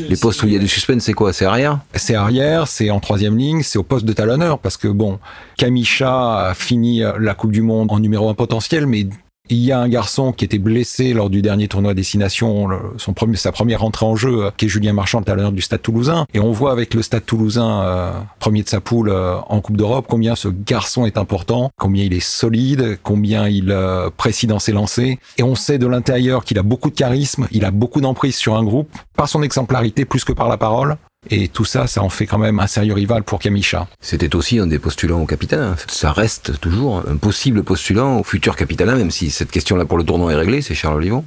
Les 0.09 0.17
postes 0.17 0.43
où 0.43 0.47
il 0.49 0.53
y 0.53 0.57
a 0.57 0.59
du 0.59 0.67
suspense, 0.67 1.05
c'est 1.05 1.13
quoi? 1.13 1.33
C'est 1.33 1.45
arrière? 1.45 1.79
C'est 1.95 2.17
arrière, 2.17 2.67
c'est 2.67 2.91
en 2.91 2.99
troisième 2.99 3.39
ligne, 3.39 3.63
c'est 3.63 3.79
au 3.79 3.85
poste 3.85 4.05
de 4.05 4.13
talonneur, 4.13 4.59
parce 4.59 4.77
que 4.77 4.89
bon, 4.89 5.21
Kamisha 5.59 6.49
a 6.49 6.55
fini 6.55 7.05
euh, 7.05 7.13
la 7.21 7.35
Coupe 7.35 7.53
du 7.53 7.63
Monde 7.63 7.93
en 7.93 8.01
numéro 8.01 8.29
un 8.29 8.35
potentiel, 8.35 8.87
mais 8.87 9.07
il 9.51 9.59
y 9.59 9.73
a 9.73 9.81
un 9.81 9.89
garçon 9.89 10.33
qui 10.33 10.45
était 10.45 10.59
blessé 10.59 11.13
lors 11.13 11.29
du 11.29 11.43
dernier 11.43 11.69
tournoi 11.69 11.95
Destination, 11.95 12.69
son 12.97 13.13
premier, 13.13 13.37
sa 13.37 13.53
première 13.53 13.83
entrée 13.83 14.07
en 14.07 14.17
jeu, 14.17 14.45
euh, 14.45 14.51
qui 14.57 14.67
est 14.67 14.69
Julien 14.69 14.93
Marchand, 14.93 15.19
le 15.19 15.25
talonneur 15.25 15.53
du 15.53 15.61
Stade 15.61 15.83
Toulousain. 15.83 16.27
Et 16.35 16.41
on 16.41 16.53
voit 16.53 16.73
avec 16.73 16.95
le 16.95 17.03
Stade 17.03 17.27
Toulousain, 17.27 17.83
euh, 17.83 18.13
premier 18.39 18.63
de 18.63 18.69
sa 18.69 18.81
poule 18.81 19.11
euh, 19.11 19.37
en 19.49 19.61
Coupe 19.61 19.77
d'Europe, 19.77 20.07
combien 20.09 20.37
ce 20.37 20.49
garçon 20.49 21.05
est 21.05 21.19
important, 21.19 21.71
combien 21.79 22.05
il 22.05 22.15
est 22.15 22.21
solide, 22.21 22.99
combien 23.03 23.49
il 23.49 23.71
euh, 23.71 24.11
précis 24.17 24.47
dans 24.47 24.59
ses 24.59 24.73
lancers. 24.73 25.17
Et 25.39 25.43
on 25.43 25.55
sait 25.55 25.79
de 25.79 25.87
l'intérieur 25.87 26.45
qu'il 26.45 26.59
a 26.59 26.63
beaucoup 26.63 26.91
de 26.91 26.95
charisme, 26.95 27.49
il 27.51 27.65
a 27.65 27.71
beaucoup 27.71 28.01
d'emprise 28.01 28.37
sur 28.37 28.57
un 28.57 28.63
groupe, 28.63 28.91
par 29.17 29.29
son 29.29 29.43
exemplarité 29.43 30.05
plus 30.05 30.25
que 30.25 30.33
par 30.33 30.49
la 30.49 30.57
parole. 30.57 30.97
Et 31.29 31.49
tout 31.49 31.67
ça, 31.67 31.87
ça 31.87 32.03
en 32.03 32.09
fait 32.09 32.27
quand 32.27 32.39
même 32.39 32.61
un 32.61 32.67
sérieux 32.67 32.95
rival 32.95 33.25
pour 33.25 33.41
Kamisha. 33.41 33.87
C'était 34.01 34.35
aussi 34.35 34.59
un 34.59 34.67
des 34.67 34.79
postulants 34.79 35.21
au 35.21 35.27
capitaine. 35.27 35.61
hein. 35.61 35.77
Ça 35.87 36.13
reste 36.13 36.59
toujours 36.61 37.05
un 37.07 37.17
possible 37.17 37.63
postulant 37.63 38.21
au 38.21 38.25
futur 38.25 38.57
capitaine, 38.57 38.95
même 38.95 39.11
si 39.11 39.31
cette 39.31 39.51
question-là 39.51 39.85
pour 39.85 39.99
le 39.99 40.05
tournoi 40.05 40.33
est 40.33 40.37
réglée, 40.37 40.63
c'est 40.63 40.75
Charles 40.75 40.97
Olivon. 40.97 41.25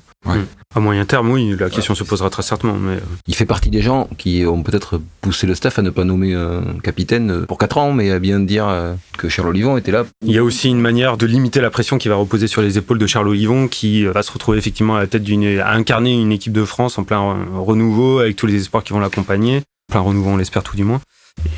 À 0.75 0.80
moyen 0.80 1.06
terme, 1.06 1.30
oui, 1.30 1.56
la 1.60 1.70
question 1.70 1.94
se 1.94 2.04
posera 2.04 2.30
très 2.30 2.42
certainement. 2.42 2.78
Mais 2.78 2.96
euh, 2.96 3.00
Il 3.28 3.36
fait 3.36 3.46
partie 3.46 3.70
des 3.70 3.81
gens 3.81 4.10
qui 4.18 4.44
ont 4.46 4.64
peut-être 4.64 5.00
poussé 5.22 5.46
le 5.46 5.54
staff 5.54 5.78
à 5.78 5.81
ne 5.84 5.92
pas 5.92 6.04
nommer 6.04 6.34
un 6.34 6.80
capitaine 6.81 7.46
pour 7.46 7.58
4 7.58 7.78
ans, 7.78 7.92
mais 7.92 8.10
à 8.12 8.20
bien 8.20 8.40
dire 8.40 8.68
euh, 8.68 8.96
que 9.18 9.30
Charles 9.30 9.50
Olivon 9.50 9.78
était 9.78 9.92
là. 9.92 10.06
il 10.25 10.31
y 10.31 10.38
a 10.38 10.44
aussi 10.44 10.70
une 10.70 10.80
manière 10.80 11.18
de 11.18 11.25
limiter 11.25 11.62
la 11.62 11.70
pression 11.70 11.98
qui 11.98 12.08
va 12.08 12.16
reposer 12.16 12.48
sur 12.48 12.62
les 12.62 12.78
épaules 12.78 12.98
de 12.98 13.08
Charles 13.08 13.28
Olivon, 13.28 13.68
qui 13.68 14.06
euh, 14.06 14.12
va 14.12 14.24
se 14.24 14.31
retrouver 14.31 14.58
effectivement 14.58 14.95
à 14.95 15.00
la 15.00 15.07
tête 15.07 15.24
d'une, 15.24 15.59
à 15.59 15.74
incarner 15.74 16.19
une 16.19 16.31
équipe 16.31 16.54
de 16.54 16.66
France 16.66 16.97
en 16.97 17.04
plein 17.04 17.21
euh, 17.21 17.36
renouveau, 17.59 18.19
avec 18.19 18.36
tous 18.36 18.47
les 18.47 18.56
espoirs 18.56 18.83
qui 18.83 18.94
vont 18.94 19.00
l'accompagner. 19.00 19.62
Plein 19.92 20.02
renouveau, 20.02 20.31
on 20.31 20.38
l'espère 20.38 20.64
tout 20.64 20.76
du 20.76 20.83
moins. 20.83 21.02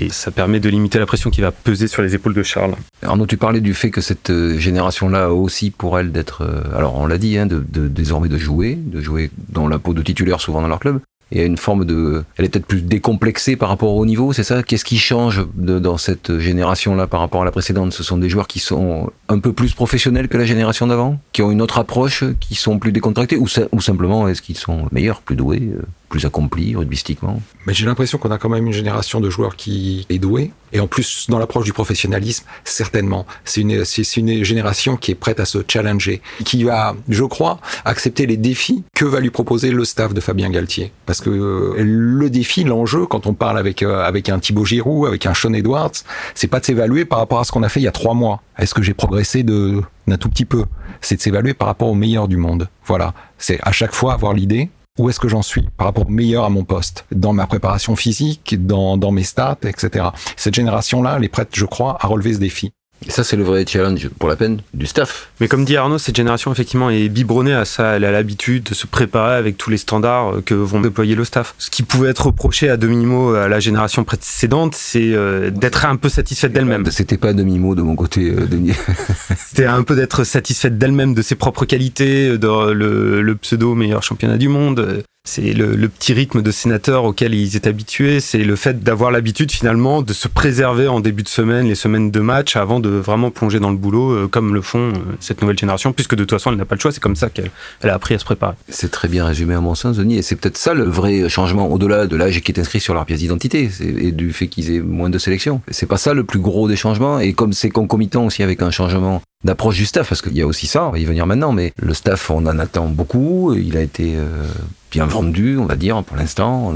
Et 0.01 0.09
ça 0.09 0.31
permet 0.31 0.59
de 0.59 0.69
limiter 0.69 0.99
la 0.99 1.05
pression 1.05 1.29
qui 1.29 1.41
va 1.41 1.51
peser 1.51 1.87
sur 1.87 2.01
les 2.01 2.15
épaules 2.15 2.33
de 2.33 2.43
Charles. 2.43 2.75
Arnaud, 3.01 3.25
tu 3.25 3.37
parlais 3.37 3.61
du 3.61 3.73
fait 3.73 3.91
que 3.91 4.01
cette 4.01 4.29
euh, 4.29 4.57
génération-là 4.57 5.25
a 5.25 5.29
aussi 5.29 5.71
pour 5.71 5.97
elle 5.97 6.11
d'être, 6.11 6.41
euh, 6.41 6.77
alors 6.77 6.95
on 6.95 7.07
l'a 7.07 7.17
dit, 7.17 7.37
hein, 7.37 7.45
de, 7.45 7.63
désormais 7.87 8.27
de 8.27 8.37
jouer, 8.37 8.75
de 8.75 8.99
jouer 8.99 9.31
dans 9.49 9.67
la 9.67 9.79
peau 9.79 9.93
de 9.93 10.01
titulaire 10.01 10.41
souvent 10.41 10.61
dans 10.61 10.67
leur 10.67 10.79
club. 10.79 10.99
Et 11.31 11.43
une 11.43 11.57
forme 11.57 11.85
de, 11.85 12.23
elle 12.37 12.45
est 12.45 12.49
peut-être 12.49 12.67
plus 12.67 12.81
décomplexée 12.81 13.55
par 13.55 13.69
rapport 13.69 13.95
au 13.95 14.05
niveau, 14.05 14.31
c'est 14.31 14.43
ça? 14.43 14.61
Qu'est-ce 14.61 14.85
qui 14.85 14.99
change 14.99 15.47
dans 15.55 15.97
cette 15.97 16.37
génération-là 16.37 17.07
par 17.07 17.19
rapport 17.19 17.41
à 17.41 17.45
la 17.45 17.51
précédente? 17.51 17.93
Ce 17.93 18.03
sont 18.03 18.17
des 18.17 18.29
joueurs 18.29 18.47
qui 18.47 18.59
sont 18.59 19.09
un 19.27 19.39
peu 19.39 19.51
plus 19.51 19.73
professionnels 19.73 20.27
que 20.27 20.37
la 20.37 20.45
génération 20.45 20.85
d'avant, 20.85 21.19
qui 21.33 21.41
ont 21.41 21.49
une 21.49 21.63
autre 21.63 21.79
approche, 21.79 22.23
qui 22.39 22.53
sont 22.53 22.77
plus 22.77 22.91
décontractés, 22.91 23.37
ou 23.37 23.47
simplement 23.81 24.27
est-ce 24.27 24.43
qu'ils 24.43 24.57
sont 24.57 24.87
meilleurs, 24.91 25.21
plus 25.21 25.35
doués, 25.35 25.71
euh, 25.73 25.81
plus 26.09 26.25
accomplis 26.25 26.75
rugbystiquement 26.75 27.41
Mais 27.65 27.73
j'ai 27.73 27.85
l'impression 27.85 28.17
qu'on 28.17 28.31
a 28.31 28.37
quand 28.37 28.49
même 28.49 28.67
une 28.67 28.73
génération 28.73 29.19
de 29.19 29.29
joueurs 29.29 29.55
qui 29.55 30.05
est 30.09 30.19
douée. 30.19 30.51
Et 30.73 30.79
en 30.79 30.87
plus, 30.87 31.27
dans 31.29 31.39
l'approche 31.39 31.65
du 31.65 31.73
professionnalisme, 31.73 32.45
certainement. 32.63 33.25
C'est 33.45 33.61
une, 33.61 33.85
c'est 33.85 34.17
une 34.17 34.43
génération 34.43 34.97
qui 34.97 35.11
est 35.11 35.15
prête 35.15 35.39
à 35.39 35.45
se 35.45 35.59
challenger. 35.67 36.21
Qui 36.43 36.63
va, 36.63 36.95
je 37.07 37.23
crois, 37.23 37.59
accepter 37.85 38.25
les 38.25 38.37
défis 38.37 38.83
que 38.93 39.05
va 39.05 39.19
lui 39.19 39.29
proposer 39.29 39.71
le 39.71 39.85
staff 39.85 40.13
de 40.13 40.19
Fabien 40.19 40.49
Galtier. 40.49 40.91
Parce 41.05 41.21
que 41.21 41.29
euh, 41.29 41.75
le 41.77 42.29
défi, 42.29 42.63
l'enjeu, 42.63 43.05
quand 43.05 43.25
on 43.25 43.33
parle 43.33 43.57
avec, 43.57 43.83
euh, 43.83 44.03
avec 44.03 44.29
un 44.29 44.39
Thibaut 44.39 44.65
Giroud, 44.65 45.07
avec 45.07 45.25
un 45.25 45.33
Sean 45.33 45.53
Edwards, 45.53 45.91
c'est 46.33 46.47
pas 46.47 46.59
de 46.59 46.65
s'évaluer 46.65 47.05
par 47.05 47.19
rapport 47.19 47.39
à 47.39 47.45
ce 47.45 47.51
qu'on 47.51 47.63
a 47.63 47.69
fait 47.69 47.79
il 47.79 47.83
y 47.83 47.87
a 47.87 47.93
trois 47.93 48.13
mois. 48.13 48.41
Est-ce 48.57 48.73
que 48.73 48.81
j'ai 48.81 48.93
progressé 48.93 49.43
de, 49.43 49.81
d'un 50.07 50.17
tout 50.17 50.29
petit 50.29 50.45
peu? 50.45 50.65
C'est 51.01 51.15
de 51.15 51.21
s'évaluer 51.21 51.53
par 51.53 51.67
rapport 51.67 51.87
au 51.87 51.95
meilleur 51.95 52.27
du 52.27 52.37
monde. 52.37 52.67
Voilà. 52.85 53.13
C'est 53.37 53.59
à 53.63 53.71
chaque 53.71 53.93
fois 53.93 54.13
avoir 54.13 54.33
l'idée 54.33 54.69
où 54.97 55.09
est-ce 55.09 55.19
que 55.19 55.27
j'en 55.27 55.41
suis 55.41 55.63
par 55.77 55.87
rapport 55.87 56.07
au 56.07 56.11
meilleur 56.11 56.45
à 56.45 56.49
mon 56.49 56.63
poste, 56.63 57.05
dans 57.11 57.33
ma 57.33 57.47
préparation 57.47 57.95
physique, 57.95 58.65
dans, 58.65 58.97
dans 58.97 59.11
mes 59.11 59.23
stats, 59.23 59.57
etc. 59.63 60.07
Cette 60.37 60.55
génération-là, 60.55 61.15
elle 61.17 61.23
est 61.23 61.29
prête, 61.29 61.49
je 61.53 61.65
crois, 61.65 61.97
à 61.99 62.07
relever 62.07 62.33
ce 62.33 62.39
défi. 62.39 62.71
Et 63.05 63.11
ça, 63.11 63.23
c'est 63.23 63.35
le 63.35 63.43
vrai 63.43 63.65
challenge 63.67 64.09
pour 64.17 64.29
la 64.29 64.35
peine 64.35 64.61
du 64.73 64.85
staff. 64.85 65.29
Mais 65.39 65.47
comme 65.47 65.65
dit 65.65 65.75
Arnaud, 65.77 65.97
cette 65.97 66.15
génération, 66.15 66.51
effectivement, 66.51 66.89
est 66.89 67.09
biberonnée 67.09 67.53
à 67.53 67.65
ça. 67.65 67.97
Elle 67.97 68.05
a 68.05 68.11
l'habitude 68.11 68.63
de 68.63 68.73
se 68.73 68.87
préparer 68.87 69.35
avec 69.35 69.57
tous 69.57 69.69
les 69.69 69.77
standards 69.77 70.35
que 70.45 70.53
vont 70.53 70.79
déployer 70.79 71.13
le 71.13 71.25
staff. 71.25 71.53
Ce 71.59 71.69
qui 71.69 71.83
pouvait 71.83 72.09
être 72.09 72.27
reproché 72.27 72.69
à 72.69 72.77
demi-mot 72.77 73.35
à 73.35 73.47
la 73.47 73.59
génération 73.59 74.03
précédente, 74.05 74.75
c'est 74.75 75.13
euh, 75.13 75.51
d'être 75.51 75.85
un 75.85 75.97
peu 75.97 76.09
satisfaite 76.09 76.53
d'elle-même. 76.53 76.89
C'était 76.89 77.17
pas 77.17 77.33
demi-mot 77.33 77.75
de 77.75 77.81
mon 77.81 77.95
côté, 77.95 78.31
euh, 78.31 78.47
Denis. 78.47 78.73
C'était 79.55 79.69
un 79.69 79.83
peu 79.83 79.95
d'être 79.95 80.25
satisfaite 80.25 80.77
d'elle-même, 80.77 81.13
de 81.13 81.21
ses 81.21 81.35
propres 81.35 81.63
qualités, 81.63 82.37
de 82.37 82.73
le, 82.73 83.21
le 83.21 83.35
pseudo 83.37 83.73
meilleur 83.73 84.03
championnat 84.03 84.35
du 84.35 84.49
monde. 84.49 85.01
C'est 85.27 85.53
le, 85.53 85.89
petit 85.89 86.13
rythme 86.13 86.43
de 86.43 86.51
sénateur 86.51 87.03
auquel 87.03 87.33
ils 87.33 87.55
étaient 87.55 87.67
habitués. 87.67 88.19
C'est 88.19 88.43
le 88.43 88.55
fait 88.55 88.83
d'avoir 88.83 89.09
l'habitude 89.09 89.51
finalement 89.51 90.03
de 90.03 90.13
se 90.13 90.27
préserver 90.27 90.87
en 90.87 90.99
début 90.99 91.23
de 91.23 91.27
semaine, 91.27 91.67
les 91.67 91.75
semaines 91.75 92.11
de 92.11 92.19
match, 92.19 92.55
avant 92.55 92.79
de 92.79 92.89
vraiment 92.89 93.31
plonger 93.31 93.59
dans 93.59 93.71
le 93.71 93.77
boulot, 93.77 94.11
euh, 94.11 94.27
comme 94.27 94.53
le 94.53 94.61
font 94.61 94.93
euh, 94.93 94.99
cette 95.19 95.41
nouvelle 95.41 95.57
génération, 95.57 95.93
puisque 95.93 96.15
de 96.15 96.23
toute 96.23 96.31
façon 96.31 96.51
elle 96.51 96.57
n'a 96.57 96.65
pas 96.65 96.75
le 96.75 96.81
choix. 96.81 96.91
C'est 96.91 97.01
comme 97.01 97.15
ça 97.15 97.29
qu'elle 97.29 97.49
elle 97.81 97.89
a 97.89 97.95
appris 97.95 98.13
à 98.13 98.19
se 98.19 98.25
préparer. 98.25 98.53
C'est 98.69 98.91
très 98.91 99.07
bien 99.07 99.25
résumé 99.25 99.55
à 99.55 99.61
mon 99.61 99.73
sens, 99.73 99.97
Denis. 99.97 100.17
Et 100.17 100.21
c'est 100.21 100.35
peut-être 100.35 100.57
ça 100.57 100.75
le 100.75 100.83
vrai 100.83 101.27
changement, 101.27 101.71
au-delà 101.71 102.05
de 102.05 102.15
l'âge 102.15 102.39
qui 102.41 102.51
est 102.51 102.59
inscrit 102.59 102.79
sur 102.79 102.93
leur 102.93 103.05
pièce 103.05 103.19
d'identité 103.19 103.69
et 103.81 104.11
du 104.11 104.31
fait 104.31 104.47
qu'ils 104.47 104.71
aient 104.71 104.81
moins 104.81 105.09
de 105.09 105.17
sélection. 105.17 105.61
C'est 105.71 105.87
pas 105.87 105.97
ça 105.97 106.13
le 106.13 106.23
plus 106.23 106.39
gros 106.39 106.67
des 106.67 106.75
changements. 106.75 107.19
Et 107.19 107.33
comme 107.33 107.51
c'est 107.51 107.71
concomitant 107.71 108.25
aussi 108.25 108.43
avec 108.43 108.61
un 108.61 108.69
changement 108.69 109.23
d'approche 109.43 109.77
du 109.77 109.85
staff, 109.85 110.09
parce 110.09 110.21
qu'il 110.21 110.35
y 110.35 110.41
a 110.41 110.47
aussi 110.47 110.67
ça, 110.67 110.85
on 110.85 110.91
va 110.91 110.99
y 110.99 111.05
venir 111.05 111.25
maintenant, 111.27 111.51
mais 111.51 111.73
le 111.77 111.93
staff, 111.93 112.29
on 112.31 112.45
en 112.45 112.59
attend 112.59 112.87
beaucoup. 112.87 113.53
Il 113.53 113.77
a 113.77 113.81
été 113.81 114.15
euh, 114.15 114.47
bien 114.95 115.05
vendu, 115.05 115.57
on 115.57 115.65
va 115.65 115.75
dire, 115.75 116.01
pour 116.03 116.15
l'instant. 116.15 116.73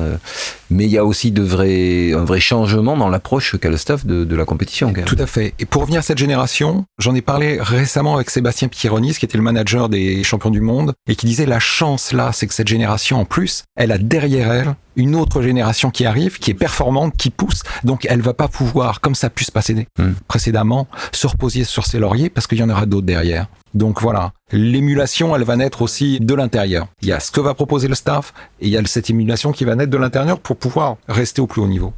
Mais 0.70 0.84
il 0.84 0.92
y 0.92 0.98
a 0.98 1.06
aussi 1.06 1.32
de 1.32 1.42
vrais, 1.42 2.12
un 2.14 2.26
vrai 2.26 2.42
changement 2.42 2.98
dans 2.98 3.08
l'approche 3.08 3.58
qu'a 3.58 3.70
le 3.70 3.78
staff 3.78 4.06
de, 4.06 4.26
de 4.26 4.36
la 4.36 4.46
compétition. 4.46 4.94
Tout 5.06 5.16
à 5.18 5.26
fait. 5.26 5.54
Et 5.58 5.66
pour 5.66 5.84
revenir 5.84 6.00
à 6.00 6.02
cette 6.04 6.18
génération, 6.18 6.86
j'en 7.00 7.16
ai 7.16 7.22
parlé 7.22 7.60
récemment 7.62 8.16
avec 8.16 8.30
Sébastien 8.30 8.68
Pierronis, 8.68 9.14
qui 9.14 9.26
était 9.26 9.38
le 9.38 9.44
manager 9.44 9.88
des 9.88 10.24
champions 10.24 10.52
du 10.52 10.62
monde, 10.62 10.94
et 11.08 11.16
qui 11.16 11.26
disait 11.26 11.46
la 11.46 11.60
chance 11.60 12.12
là, 12.12 12.32
c'est 12.34 12.46
que 12.46 12.54
cette 12.54 12.68
génération, 12.68 13.20
en 13.20 13.26
plus, 13.26 13.64
elle 13.78 13.92
a 13.92 13.98
derrière 13.98 14.52
elle 14.52 14.76
une 15.00 15.16
autre 15.16 15.42
génération 15.42 15.92
qui 15.92 16.06
arrive, 16.06 16.40
qui 16.40 16.52
est 16.52 16.56
performante, 16.56 17.16
qui 17.16 17.30
pousse. 17.30 17.64
Donc 17.84 18.06
elle 18.10 18.22
va 18.22 18.34
pas 18.34 18.50
pouvoir, 18.50 19.00
comme 19.00 19.16
ça 19.16 19.28
a 19.28 19.30
pu 19.30 19.46
se 19.46 19.52
passer 19.52 19.88
hmm. 19.98 20.12
précédemment, 20.28 20.88
se 21.14 21.26
reposer 21.26 21.64
sur 21.64 21.86
ses 21.86 22.00
lauriers 22.00 22.30
parce 22.30 22.48
qu'il 22.48 22.58
y 22.58 22.64
en 22.64 22.70
aura 22.70 22.86
d'autres 22.86 23.06
derrière. 23.06 23.48
Donc 23.74 24.02
voilà, 24.02 24.34
l'émulation, 24.52 25.36
elle 25.36 25.44
va 25.44 25.56
naître 25.56 25.82
aussi 25.82 26.20
de 26.20 26.34
l'intérieur. 26.34 26.88
Il 27.02 27.08
y 27.08 27.12
a 27.12 27.20
ce 27.20 27.32
que 27.32 27.40
va 27.40 27.54
proposer 27.54 27.88
le 27.88 27.96
staff 27.96 28.34
et 28.60 28.68
il 28.68 28.72
y 28.72 28.78
a 28.78 28.86
cette 28.86 29.10
émulation 29.10 29.52
qui 29.52 29.66
va 29.66 29.76
naître 29.76 29.92
de 29.92 29.98
l'intérieur 29.98 30.40
pour 30.40 30.58
pouvoir 30.58 30.98
rester 31.08 31.42
au 31.42 31.48
plus 31.48 31.62
haut 31.62 31.68
niveau. 31.68 31.94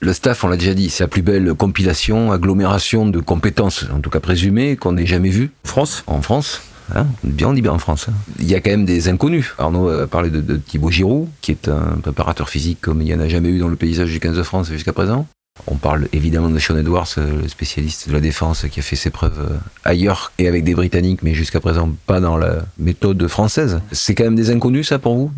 Le 0.00 0.12
staff, 0.12 0.42
on 0.42 0.48
l'a 0.48 0.56
déjà 0.56 0.74
dit, 0.74 0.90
c'est 0.90 1.04
la 1.04 1.08
plus 1.08 1.22
belle 1.22 1.54
compilation, 1.54 2.32
agglomération 2.32 3.06
de 3.06 3.20
compétences, 3.20 3.86
en 3.94 4.00
tout 4.00 4.10
cas 4.10 4.18
présumées, 4.18 4.76
qu'on 4.76 4.92
n'ait 4.92 5.06
jamais 5.06 5.30
vues. 5.30 5.52
France 5.64 6.02
En 6.08 6.20
France. 6.22 6.62
Hein 6.94 7.06
bien, 7.22 7.48
on 7.48 7.52
dit 7.52 7.62
bien 7.62 7.72
en 7.72 7.78
France. 7.78 8.08
Hein. 8.08 8.14
Il 8.40 8.50
y 8.50 8.54
a 8.54 8.60
quand 8.60 8.70
même 8.70 8.84
des 8.84 9.08
inconnus. 9.08 9.54
Arnaud 9.58 9.88
a 9.88 10.06
parlé 10.06 10.28
de, 10.28 10.40
de 10.40 10.56
Thibaut 10.56 10.90
Giroud, 10.90 11.28
qui 11.40 11.52
est 11.52 11.68
un 11.68 11.98
préparateur 12.02 12.48
physique 12.48 12.78
comme 12.80 13.00
il 13.00 13.04
n'y 13.04 13.14
en 13.14 13.20
a 13.20 13.28
jamais 13.28 13.48
eu 13.48 13.58
dans 13.58 13.68
le 13.68 13.76
paysage 13.76 14.10
du 14.10 14.20
15 14.20 14.36
de 14.36 14.42
France 14.42 14.68
jusqu'à 14.68 14.92
présent. 14.92 15.26
On 15.66 15.76
parle 15.76 16.08
évidemment 16.12 16.48
de 16.48 16.58
Sean 16.58 16.76
Edwards, 16.76 17.08
euh, 17.18 17.42
le 17.42 17.48
spécialiste 17.48 18.08
de 18.08 18.14
la 18.14 18.20
défense 18.20 18.66
qui 18.70 18.80
a 18.80 18.82
fait 18.82 18.96
ses 18.96 19.10
preuves 19.10 19.38
euh, 19.38 19.56
ailleurs 19.84 20.32
et 20.38 20.48
avec 20.48 20.64
des 20.64 20.74
Britanniques, 20.74 21.22
mais 21.22 21.34
jusqu'à 21.34 21.60
présent 21.60 21.90
pas 22.06 22.20
dans 22.20 22.36
la 22.36 22.64
méthode 22.78 23.26
française. 23.28 23.80
C'est 23.92 24.14
quand 24.14 24.24
même 24.24 24.34
des 24.34 24.50
inconnus, 24.50 24.88
ça, 24.88 24.98
pour 24.98 25.14
vous? 25.14 25.30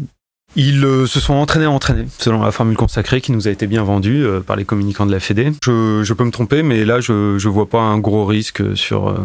Ils 0.57 0.85
euh, 0.85 1.07
se 1.07 1.19
sont 1.19 1.35
entraînés 1.35 1.65
à 1.65 1.71
entraîner, 1.71 2.07
selon 2.19 2.43
la 2.43 2.53
formule 2.53 2.77
consacrée 2.77 3.21
qui 3.21 3.33
nous 3.33 3.49
a 3.49 3.51
été 3.51 3.67
bien 3.67 3.83
vendue 3.83 4.25
par 4.47 4.55
les 4.55 4.65
communicants 4.65 5.05
de 5.05 5.11
la 5.13 5.19
Fédé. 5.19 5.51
Je, 5.65 6.13
peux 6.13 6.25
me 6.25 6.31
tromper, 6.31 6.63
mais 6.63 6.85
là, 6.85 7.01
je 7.01 7.35
ne 7.35 7.49
vois 7.49 7.69
pas 7.69 7.81
un 7.81 7.99
gros 7.99 8.25
risque 8.25 8.77
sur, 8.77 9.17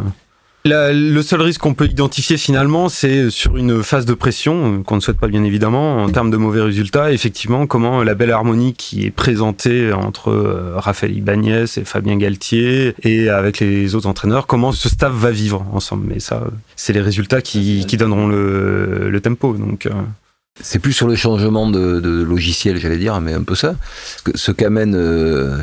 le 0.66 1.22
seul 1.22 1.42
risque 1.42 1.62
qu'on 1.62 1.74
peut 1.74 1.86
identifier 1.86 2.38
finalement, 2.38 2.90
c'est 2.90 3.30
sur 3.30 3.58
une 3.58 3.84
phase 3.84 4.06
de 4.06 4.14
pression, 4.14 4.80
euh, 4.80 4.84
qu'on 4.84 4.96
ne 4.96 5.00
souhaite 5.00 5.20
pas 5.20 5.28
bien 5.28 5.44
évidemment, 5.44 6.04
en 6.04 6.10
termes 6.10 6.32
de 6.32 6.38
mauvais 6.38 6.62
résultats, 6.62 7.12
effectivement, 7.12 7.68
comment 7.68 8.04
la 8.04 8.14
belle 8.14 8.32
harmonie 8.32 8.74
qui 8.74 9.06
est 9.06 9.12
présentée 9.12 9.94
entre 9.94 10.30
euh, 10.30 10.74
Raphaël 10.76 11.16
Ibanez 11.16 11.66
et 11.78 11.86
Fabien 11.86 12.18
Galtier 12.18 12.94
et 13.04 13.30
avec 13.30 13.60
les 13.60 13.96
autres 13.96 14.08
entraîneurs, 14.08 14.48
comment 14.48 14.72
ce 14.72 14.90
staff 14.90 15.14
va 15.14 15.32
vivre 15.32 15.66
ensemble. 15.74 16.06
Mais 16.08 16.20
ça, 16.20 16.44
c'est 16.76 16.94
les 16.94 17.02
résultats 17.02 17.42
qui, 17.42 17.86
donneront 17.98 18.28
le, 18.28 19.20
tempo. 19.22 19.54
Donc, 19.54 19.86
euh. 19.86 19.92
C'est 20.62 20.80
plus 20.80 20.94
sur 20.94 21.08
le 21.08 21.16
changement 21.16 21.70
de, 21.70 22.24
logiciel, 22.24 22.78
j'allais 22.78 22.98
dire, 22.98 23.20
mais 23.22 23.34
un 23.34 23.44
peu 23.44 23.56
ça. 23.56 23.76
Ce 24.36 24.52
qu'amène 24.52 24.94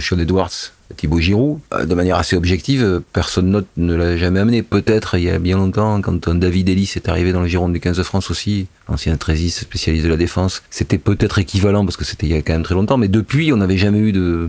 Sean 0.00 0.18
Edwards 0.18 0.72
Thibaut 0.96 1.18
Giroud, 1.18 1.58
euh, 1.74 1.84
de 1.84 1.94
manière 1.94 2.16
assez 2.16 2.36
objective, 2.36 2.82
euh, 2.82 3.00
personne 3.12 3.64
ne 3.76 3.94
l'a 3.94 4.16
jamais 4.16 4.40
amené. 4.40 4.62
Peut-être 4.62 5.16
il 5.16 5.24
y 5.24 5.30
a 5.30 5.38
bien 5.38 5.56
longtemps, 5.56 6.00
quand 6.00 6.28
David 6.28 6.68
Ellis 6.68 6.92
est 6.96 7.08
arrivé 7.08 7.32
dans 7.32 7.40
le 7.40 7.48
Gironde 7.48 7.72
du 7.72 7.80
15 7.80 7.96
de 7.96 8.02
France 8.02 8.30
aussi, 8.30 8.68
ancien 8.86 9.16
trésiste 9.16 9.60
spécialiste 9.60 10.04
de 10.04 10.10
la 10.10 10.16
défense, 10.16 10.62
c'était 10.70 10.98
peut-être 10.98 11.38
équivalent 11.38 11.84
parce 11.84 11.96
que 11.96 12.04
c'était 12.04 12.26
il 12.26 12.32
y 12.32 12.36
a 12.36 12.42
quand 12.42 12.52
même 12.52 12.62
très 12.62 12.74
longtemps, 12.74 12.98
mais 12.98 13.08
depuis 13.08 13.52
on 13.52 13.56
n'avait 13.56 13.76
jamais 13.76 13.98
eu 13.98 14.12
de, 14.12 14.48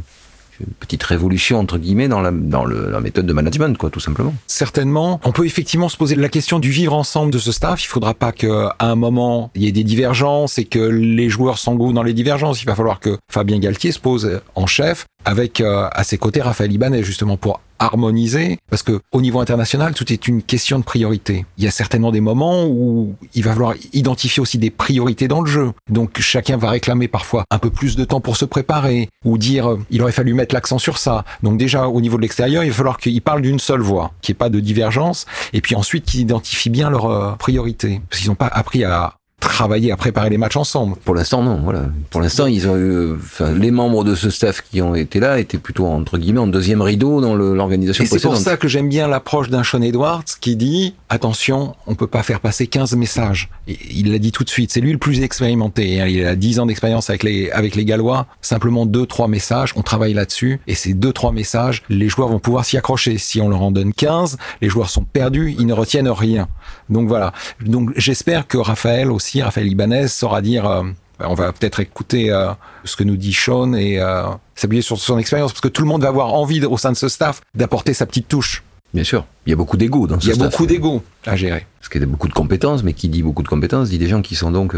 une 0.60 0.74
petite 0.80 1.04
révolution 1.04 1.60
entre 1.60 1.78
guillemets 1.78 2.08
dans 2.08 2.22
la 2.22 2.32
dans 2.32 2.66
la 2.66 3.00
méthode 3.00 3.26
de 3.26 3.34
management 3.34 3.78
quoi 3.78 3.90
tout 3.90 4.00
simplement. 4.00 4.34
Certainement, 4.48 5.20
on 5.24 5.32
peut 5.32 5.46
effectivement 5.46 5.90
se 5.90 5.98
poser 5.98 6.16
la 6.16 6.30
question 6.30 6.60
du 6.60 6.72
vivre 6.72 6.94
ensemble 6.94 7.32
de 7.32 7.40
ce 7.40 7.52
staff. 7.52 7.84
Il 7.84 7.88
faudra 7.88 8.14
pas 8.14 8.32
que 8.32 8.68
à 8.80 8.90
un 8.90 8.96
moment 8.96 9.52
il 9.56 9.64
y 9.64 9.68
ait 9.68 9.72
des 9.72 9.84
divergences 9.84 10.58
et 10.58 10.66
que 10.66 10.80
les 10.80 11.30
joueurs 11.30 11.58
s'engouent 11.58 11.94
dans 11.94 12.04
les 12.04 12.14
divergences. 12.14 12.62
Il 12.62 12.66
va 12.66 12.76
falloir 12.76 13.00
que 13.00 13.18
Fabien 13.32 13.60
Galtier 13.60 13.92
se 13.92 14.00
pose 14.00 14.42
en 14.56 14.68
chef 14.68 15.06
avec 15.26 15.62
euh, 15.62 15.88
à 15.92 16.04
ses 16.04 16.18
côtés 16.18 16.42
Raphaël 16.42 16.72
Ibanez 16.72 17.04
justement 17.04 17.38
pour 17.38 17.60
harmoniser 17.80 18.58
parce 18.70 18.82
que 18.82 19.02
au 19.12 19.22
niveau 19.22 19.40
international 19.40 19.94
tout 19.94 20.12
est 20.12 20.28
une 20.28 20.42
question 20.42 20.80
de 20.80 20.84
priorité. 20.84 21.46
Il 21.58 21.64
y 21.64 21.68
a 21.68 21.72
certainement 21.72 22.12
des 22.12 22.22
moments 22.22 22.66
où 22.66 23.16
il 23.36 23.44
va 23.44 23.52
falloir 23.54 23.76
identifier 23.94 24.42
aussi 24.42 24.58
des 24.58 24.72
priorités 24.72 25.28
dans 25.28 25.42
le 25.42 25.50
jeu. 25.50 25.72
Donc 25.90 26.20
chacun 26.20 26.58
va 26.58 26.70
réclamer 26.70 27.08
parfois 27.08 27.44
un 27.52 27.60
peu 27.60 27.70
plus 27.70 27.96
de 27.96 28.04
temps 28.04 28.22
pour 28.22 28.38
se 28.38 28.46
préparer 28.46 29.10
ou 29.26 29.38
dire 29.38 29.72
euh, 29.72 29.80
il 29.90 30.02
aurait 30.02 30.12
fallu 30.12 30.34
mettre 30.34 30.56
l'accent 30.56 30.80
sur 30.80 30.98
ça. 30.98 31.24
Donc 31.44 31.58
déjà 31.58 31.88
au 31.88 32.02
niveau 32.02 32.18
de 32.18 32.22
l'extérieur, 32.22 32.64
il 32.64 32.70
va 32.70 32.76
falloir 32.76 32.98
qu'ils 32.98 33.22
parlent 33.22 33.42
d'une 33.42 33.60
seule 33.60 33.82
voix, 33.82 34.14
qu'il 34.22 34.34
n'y 34.34 34.38
ait 34.38 34.40
pas 34.40 34.50
de 34.50 34.60
divergence 34.60 35.26
et 35.54 35.62
puis 35.62 35.76
ensuite 35.76 36.06
qu'ils 36.06 36.22
identifient 36.22 36.70
bien 36.70 36.90
leurs 36.90 37.06
euh, 37.06 37.32
priorités 37.34 38.02
parce 38.10 38.22
qu'ils 38.22 38.30
n'ont 38.30 38.36
pas 38.36 38.48
appris 38.48 38.84
à 38.84 39.17
travailler 39.58 39.92
à 39.92 39.98
préparer 39.98 40.30
les 40.30 40.38
matchs 40.38 40.56
ensemble. 40.56 40.96
Pour 41.04 41.16
l'instant, 41.16 41.42
non. 41.42 41.60
Voilà. 41.64 41.86
Pour 42.10 42.22
l'instant, 42.22 42.46
ils 42.46 42.68
ont 42.68 42.78
eu, 42.78 43.14
enfin, 43.16 43.52
les 43.52 43.72
membres 43.72 44.04
de 44.04 44.14
ce 44.16 44.30
staff 44.30 44.62
qui 44.62 44.82
ont 44.82 44.94
été 44.94 45.20
là 45.20 45.40
étaient 45.40 45.58
plutôt 45.58 45.86
entre 45.88 46.18
guillemets 46.18 46.40
en 46.40 46.48
deuxième 46.48 46.82
rideau 46.82 47.22
dans 47.22 47.36
l'organisation 47.36 48.04
précédente. 48.04 48.22
C'est 48.22 48.44
pour 48.44 48.52
ça 48.52 48.58
que 48.58 48.68
j'aime 48.68 48.90
bien 48.90 49.08
l'approche 49.08 49.50
d'un 49.50 49.64
Sean 49.64 49.82
Edwards 49.82 50.24
qui 50.42 50.56
dit 50.56 50.96
attention, 51.10 51.76
on 51.88 51.96
peut 51.96 52.08
pas 52.08 52.24
faire 52.24 52.40
passer 52.40 52.68
15 52.68 52.96
messages. 52.96 53.50
Et 53.68 53.78
il 53.92 54.12
l'a 54.12 54.20
dit 54.20 54.32
tout 54.32 54.44
de 54.44 54.50
suite. 54.50 54.72
C'est 54.72 54.82
lui 54.82 54.92
le 54.92 54.98
plus 54.98 55.22
expérimenté. 55.22 56.02
Hein. 56.02 56.08
Il 56.08 56.26
a 56.26 56.36
10 56.36 56.60
ans 56.60 56.66
d'expérience 56.66 57.10
avec 57.10 57.24
les 57.24 57.52
avec 57.52 57.76
les 57.76 57.86
Gallois. 57.86 58.28
Simplement 58.42 58.86
deux 58.86 59.06
trois 59.06 59.28
messages. 59.28 59.74
On 59.76 59.82
travaille 59.82 60.14
là-dessus. 60.14 60.60
Et 60.68 60.76
ces 60.76 60.94
deux 60.94 61.14
trois 61.14 61.32
messages, 61.32 61.84
les 61.90 62.10
joueurs 62.10 62.30
vont 62.30 62.40
pouvoir 62.40 62.66
s'y 62.66 62.78
accrocher. 62.78 63.18
Si 63.18 63.42
on 63.42 63.50
leur 63.50 63.62
en 63.62 63.72
donne 63.72 63.94
15, 63.94 64.38
les 64.62 64.70
joueurs 64.70 64.90
sont 64.90 65.04
perdus. 65.04 65.56
Ils 65.60 65.66
ne 65.68 65.74
retiennent 65.74 66.10
rien. 66.10 66.48
Donc 66.90 67.08
voilà. 67.08 67.34
Donc 67.64 67.92
j'espère 67.96 68.48
que 68.48 68.58
Raphaël 68.58 69.12
aussi 69.12 69.27
Raphaël 69.42 69.68
Ibanez 69.68 70.08
saura 70.08 70.42
dire 70.42 70.66
euh, 70.66 70.84
on 71.20 71.34
va 71.34 71.52
peut-être 71.52 71.80
écouter 71.80 72.32
euh, 72.32 72.52
ce 72.84 72.96
que 72.96 73.04
nous 73.04 73.18
dit 73.18 73.34
Sean 73.34 73.74
et 73.74 74.00
euh, 74.00 74.24
s'appuyer 74.56 74.82
sur 74.82 74.98
son 74.98 75.18
expérience 75.18 75.52
parce 75.52 75.62
que 75.62 75.68
tout 75.68 75.82
le 75.82 75.88
monde 75.88 76.02
va 76.02 76.10
avoir 76.10 76.34
envie 76.34 76.64
au 76.66 76.78
sein 76.78 76.92
de 76.92 76.98
ce 76.98 77.10
staff 77.10 77.42
d'apporter 77.56 77.94
sa 77.94 78.06
petite 78.06 78.28
touche. 78.28 78.64
Bien 78.94 79.04
sûr, 79.04 79.26
il 79.46 79.50
y 79.50 79.54
a 79.54 79.56
beaucoup 79.58 79.76
d'ego 79.76 80.08
dans 80.08 80.16
ce 80.16 80.28
staff. 80.28 80.36
Il 80.36 80.40
y 80.40 80.44
a 80.44 80.50
beaucoup 80.50 80.66
d'ego 80.66 81.04
à 81.26 81.36
gérer. 81.36 81.66
Parce 81.80 81.90
qu'il 81.90 82.00
y 82.00 82.04
a 82.06 82.08
beaucoup 82.08 82.30
de 82.30 82.34
compétences, 82.34 82.84
mais 82.84 82.94
qui 82.94 83.10
dit 83.10 83.22
beaucoup 83.22 83.44
de 83.44 83.48
compétences 83.48 83.90
dit 83.90 83.98
des 83.98 84.08
gens 84.08 84.22
qui 84.22 84.36
sont 84.36 84.50
donc 84.50 84.76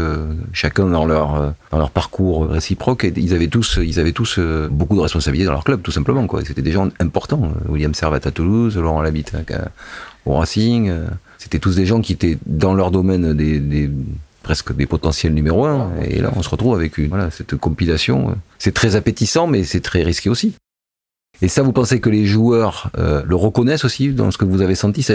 chacun 0.52 0.86
dans 0.86 1.04
leur 1.04 1.54
dans 1.70 1.78
leur 1.78 1.90
parcours 1.90 2.48
réciproque. 2.48 3.04
Et 3.04 3.12
ils 3.16 3.34
avaient 3.34 3.46
tous 3.46 3.78
ils 3.82 4.00
avaient 4.00 4.12
tous 4.12 4.40
beaucoup 4.70 4.96
de 4.96 5.00
responsabilités 5.00 5.46
dans 5.46 5.52
leur 5.52 5.64
club, 5.64 5.82
tout 5.82 5.92
simplement 5.92 6.26
quoi. 6.26 6.44
C'était 6.44 6.60
des 6.60 6.72
gens 6.72 6.88
importants. 6.98 7.52
William 7.68 7.94
Servat 7.94 8.20
à 8.24 8.30
Toulouse, 8.32 8.76
Laurent 8.76 9.00
Labitte 9.00 9.32
au 10.26 10.34
Racing. 10.34 10.92
C'était 11.38 11.60
tous 11.60 11.76
des 11.76 11.86
gens 11.86 12.00
qui 12.00 12.12
étaient 12.12 12.36
dans 12.46 12.74
leur 12.74 12.90
domaine 12.90 13.32
des, 13.32 13.60
des 13.60 13.90
presque 14.42 14.74
des 14.74 14.86
potentiels 14.86 15.34
numéro 15.34 15.64
un. 15.64 15.90
Et 16.02 16.20
là, 16.20 16.32
on 16.36 16.42
se 16.42 16.48
retrouve 16.48 16.74
avec 16.74 16.98
une, 16.98 17.08
voilà, 17.08 17.30
cette 17.30 17.56
compilation. 17.56 18.36
C'est 18.58 18.74
très 18.74 18.96
appétissant, 18.96 19.46
mais 19.46 19.64
c'est 19.64 19.80
très 19.80 20.02
risqué 20.02 20.30
aussi. 20.30 20.54
Et 21.42 21.48
ça, 21.48 21.62
vous 21.62 21.72
pensez 21.72 22.00
que 22.00 22.10
les 22.10 22.26
joueurs 22.26 22.90
euh, 22.98 23.22
le 23.24 23.34
reconnaissent 23.34 23.84
aussi 23.84 24.10
dans 24.10 24.30
ce 24.30 24.36
que 24.36 24.44
vous 24.44 24.60
avez 24.60 24.74
senti? 24.74 25.06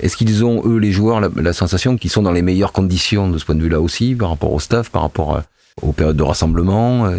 Est-ce 0.00 0.16
qu'ils 0.16 0.44
ont, 0.44 0.62
eux, 0.66 0.78
les 0.78 0.92
joueurs, 0.92 1.20
la, 1.20 1.28
la 1.36 1.52
sensation 1.52 1.96
qu'ils 1.96 2.10
sont 2.10 2.22
dans 2.22 2.32
les 2.32 2.42
meilleures 2.42 2.72
conditions 2.72 3.28
de 3.28 3.36
ce 3.36 3.44
point 3.44 3.54
de 3.54 3.62
vue-là 3.62 3.80
aussi, 3.80 4.14
par 4.14 4.30
rapport 4.30 4.52
au 4.52 4.60
staff, 4.60 4.90
par 4.90 5.02
rapport 5.02 5.36
à, 5.36 5.44
aux 5.82 5.92
périodes 5.92 6.16
de 6.16 6.22
rassemblement 6.22 7.06
euh, 7.06 7.18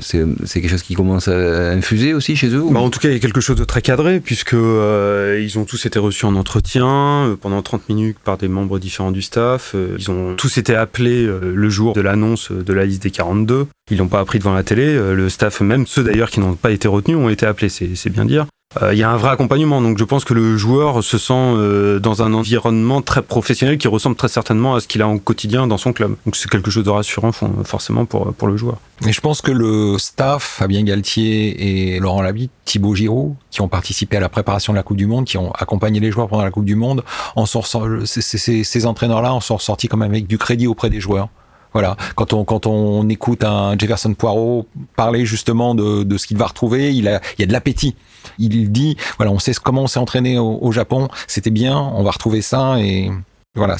C'est 0.00 0.60
quelque 0.60 0.70
chose 0.70 0.82
qui 0.82 0.94
commence 0.94 1.28
à 1.28 1.72
infuser 1.72 2.14
aussi 2.14 2.36
chez 2.36 2.48
eux 2.48 2.64
bah 2.70 2.80
En 2.80 2.90
tout 2.90 3.00
cas, 3.00 3.08
il 3.08 3.14
y 3.14 3.16
a 3.16 3.20
quelque 3.20 3.40
chose 3.40 3.56
de 3.56 3.64
très 3.64 3.82
cadré, 3.82 4.20
puisque 4.20 4.54
euh, 4.54 5.40
ils 5.42 5.58
ont 5.58 5.64
tous 5.64 5.86
été 5.86 5.98
reçus 5.98 6.24
en 6.24 6.36
entretien 6.36 6.86
euh, 6.86 7.36
pendant 7.36 7.62
30 7.62 7.88
minutes 7.88 8.18
par 8.22 8.38
des 8.38 8.48
membres 8.48 8.78
différents 8.78 9.10
du 9.10 9.22
staff. 9.22 9.74
ils 9.98 10.10
ont 10.10 10.34
tous 10.36 10.58
été 10.58 10.74
appelés 10.74 11.26
le 11.26 11.68
jour 11.68 11.94
de 11.94 12.00
l'annonce 12.00 12.52
de 12.52 12.72
la 12.72 12.84
liste 12.84 13.02
des 13.02 13.10
42. 13.10 13.66
Ils 13.90 13.98
l'ont 13.98 14.08
pas 14.08 14.20
appris 14.20 14.38
devant 14.38 14.54
la 14.54 14.62
télé. 14.62 14.94
le 14.96 15.28
staff, 15.28 15.60
même 15.60 15.86
ceux 15.86 16.04
d'ailleurs 16.04 16.30
qui 16.30 16.40
n'ont 16.40 16.54
pas 16.54 16.70
été 16.70 16.88
retenus, 16.88 17.16
ont 17.16 17.28
été 17.28 17.46
appelés, 17.46 17.68
c'est 17.68 18.10
bien 18.10 18.24
dire. 18.24 18.46
Euh, 18.82 18.92
il 18.92 18.98
y 18.98 19.02
a 19.02 19.10
un 19.10 19.16
vrai 19.16 19.30
accompagnement. 19.30 19.80
Donc 19.80 19.98
je 19.98 20.04
pense 20.04 20.24
que 20.24 20.34
le 20.34 20.56
joueur 20.56 21.02
se 21.02 21.18
sent 21.18 21.32
euh, 21.34 21.98
dans 21.98 22.22
un 22.22 22.34
environnement 22.34 23.00
très 23.00 23.22
professionnel 23.22 23.78
qui 23.78 23.88
ressemble 23.88 24.16
très 24.16 24.28
certainement 24.28 24.74
à 24.74 24.80
ce 24.80 24.88
qu'il 24.88 25.02
a 25.02 25.08
au 25.08 25.18
quotidien 25.18 25.66
dans 25.66 25.78
son 25.78 25.92
club. 25.92 26.16
Donc 26.26 26.36
c'est 26.36 26.50
quelque 26.50 26.70
chose 26.70 26.84
de 26.84 26.90
rassurant 26.90 27.32
forcément 27.32 28.04
pour, 28.04 28.46
le 28.46 28.56
joueur. 28.56 28.78
Et 29.06 29.12
je 29.12 29.20
pense 29.20 29.40
que 29.40 29.50
le 29.50 29.98
staff, 29.98 30.42
Fabien 30.42 30.82
Galtier 30.82 31.94
et 31.94 32.00
Laurent 32.00 32.22
Labitte, 32.22 32.50
Thibaut 32.64 32.94
Giroud, 32.94 33.34
qui 33.50 33.60
ont 33.60 33.68
participé 33.68 34.16
à 34.16 34.20
la 34.20 34.28
préparation 34.28 34.72
de 34.72 34.76
la 34.76 34.82
Coupe 34.82 34.96
du 34.96 35.06
Monde, 35.06 35.24
qui 35.24 35.38
ont 35.38 35.52
accompagné 35.52 36.00
les 36.00 36.10
joueurs 36.10 36.28
pendant 36.28 36.44
la 36.44 36.50
Coupe 36.50 36.64
du 36.64 36.76
Monde, 36.76 37.02
en 37.34 37.46
ces, 37.46 38.86
entraîneurs-là 38.86 39.32
en 39.32 39.40
sont 39.40 39.56
ressortis 39.56 39.88
quand 39.88 39.96
même 39.96 40.10
avec 40.10 40.26
du 40.26 40.38
crédit 40.38 40.66
auprès 40.66 40.90
des 40.90 41.00
joueurs. 41.00 41.28
Voilà, 41.76 41.94
quand 42.14 42.32
on 42.32 42.46
quand 42.46 42.64
on 42.64 43.06
écoute 43.10 43.44
un 43.44 43.76
Jefferson 43.76 44.14
Poirot 44.14 44.66
parler 44.96 45.26
justement 45.26 45.74
de, 45.74 46.04
de 46.04 46.16
ce 46.16 46.26
qu'il 46.26 46.38
va 46.38 46.46
retrouver, 46.46 46.96
il 46.96 47.06
a 47.06 47.20
il 47.36 47.42
y 47.42 47.44
a 47.44 47.46
de 47.46 47.52
l'appétit. 47.52 47.94
Il 48.38 48.72
dit 48.72 48.96
voilà, 49.18 49.30
on 49.30 49.38
sait 49.38 49.52
comment 49.62 49.82
on 49.82 49.86
s'est 49.86 49.98
entraîné 49.98 50.38
au, 50.38 50.72
Japon, 50.72 51.08
c'était 51.26 51.50
bien, 51.50 51.76
on 51.76 52.02
va 52.02 52.12
retrouver 52.12 52.40
ça 52.40 52.80
et 52.80 53.10
voilà. 53.54 53.76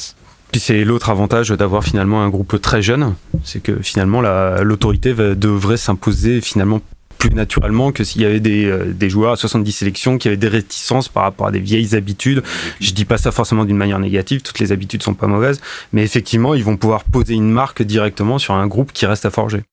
Puis 0.51 0.61
c'est 0.61 0.83
l'autre 0.83 1.09
avantage 1.09 1.49
d'avoir 1.49 1.83
finalement 1.83 2.21
un 2.21 2.29
groupe 2.29 2.61
très 2.61 2.83
jeune, 2.83 3.15
c'est 3.43 3.63
que 3.63 3.81
finalement 3.81 4.21
l'autorité 4.61 5.15
devrait 5.15 5.77
s'imposer 5.77 6.39
finalement 6.39 6.81
plus 7.17 7.29
naturellement 7.29 7.91
que 7.91 8.03
s'il 8.03 8.21
y 8.21 8.25
avait 8.25 8.39
des, 8.39 8.65
euh, 8.65 8.93
des, 8.93 9.09
joueurs 9.09 9.33
à 9.33 9.35
70 9.35 9.71
sélections 9.71 10.17
qui 10.17 10.27
avaient 10.27 10.37
des 10.37 10.47
réticences 10.47 11.09
par 11.09 11.23
rapport 11.23 11.47
à 11.47 11.51
des 11.51 11.59
vieilles 11.59 11.95
habitudes. 11.95 12.43
Je 12.79 12.91
dis 12.91 13.05
pas 13.05 13.17
ça 13.17 13.31
forcément 13.31 13.65
d'une 13.65 13.77
manière 13.77 13.99
négative, 13.99 14.41
toutes 14.41 14.59
les 14.59 14.71
habitudes 14.71 15.03
sont 15.03 15.13
pas 15.13 15.27
mauvaises, 15.27 15.61
mais 15.93 16.03
effectivement, 16.03 16.53
ils 16.53 16.63
vont 16.63 16.77
pouvoir 16.77 17.03
poser 17.03 17.33
une 17.33 17.51
marque 17.51 17.81
directement 17.81 18.39
sur 18.39 18.53
un 18.53 18.67
groupe 18.67 18.91
qui 18.93 19.05
reste 19.05 19.25
à 19.25 19.31
forger. 19.31 19.63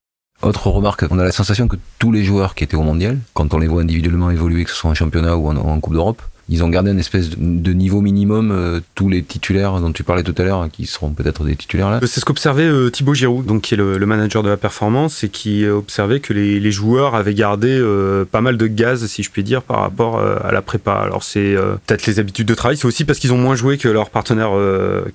Autre 0.43 0.69
remarque, 0.69 1.05
on 1.11 1.19
a 1.19 1.25
la 1.25 1.33
sensation 1.33 1.69
que 1.69 1.77
tous 1.99 2.13
les 2.13 2.25
joueurs 2.25 2.55
qui 2.55 2.65
étaient 2.65 2.77
au 2.77 2.83
mondial, 2.83 3.19
quand 3.33 3.55
on 3.55 3.59
les 3.59 3.69
voit 3.69 3.83
individuellement 3.83 4.31
évoluer, 4.31 4.65
que 4.65 4.71
ce 4.71 4.77
soit 4.77 4.91
en 4.91 4.95
championnat 4.95 5.37
ou 5.37 5.49
en 5.49 5.81
Coupe 5.81 5.95
d'Europe, 5.95 6.21
ils 6.49 6.63
ont 6.63 6.69
gardé 6.69 6.91
une 6.91 6.99
espèce 6.99 7.31
de 7.31 7.73
niveau 7.73 8.01
minimum, 8.01 8.51
euh, 8.51 8.81
tous 8.95 9.09
les 9.09 9.23
titulaires 9.23 9.81
dont 9.81 9.93
tu 9.93 10.05
parlais 10.05 10.23
tout 10.23 10.35
à 10.37 10.45
l'heure, 10.45 10.61
hein, 10.61 10.69
qui 10.69 10.87
seront 10.87 11.11
peut-être 11.11 11.45
des 11.45 11.57
titulaires 11.57 11.91
là. 11.91 12.01
C'est 12.03 12.21
ce 12.21 12.25
qu'observait 12.25 12.65
euh, 12.65 12.91
Thibaut 12.91 13.15
Giroud, 13.15 13.47
donc 13.47 13.63
qui 13.63 13.75
est 13.75 13.77
le, 13.77 14.05
manager 14.05 14.43
de 14.43 14.51
la 14.51 14.57
performance, 14.57 15.25
et 15.25 15.29
qui 15.31 15.67
observait 15.67 16.21
que 16.21 16.33
les, 16.33 16.61
les 16.61 16.73
joueurs 16.73 17.15
avaient 17.15 17.35
gardé 17.35 17.69
euh, 17.71 18.25
pas 18.25 18.43
mal 18.43 18.59
de 18.59 18.67
gaz, 18.67 19.07
si 19.07 19.23
je 19.23 19.31
puis 19.31 19.43
dire, 19.43 19.63
par 19.63 19.81
rapport 19.81 20.21
à 20.21 20.53
la 20.53 20.63
prépa. 20.63 20.93
Alors 20.93 21.23
c'est 21.23 21.55
peut-être 21.87 22.07
les 22.07 22.19
habitudes 22.19 22.47
de 22.47 22.55
travail, 22.55 22.77
c'est 22.77 22.87
aussi 22.87 23.05
parce 23.05 23.19
qu'ils 23.19 23.33
ont 23.33 23.39
moins 23.39 23.57
joué 23.57 23.79
que 23.79 23.89
leurs 23.89 24.11
partenaires 24.11 24.53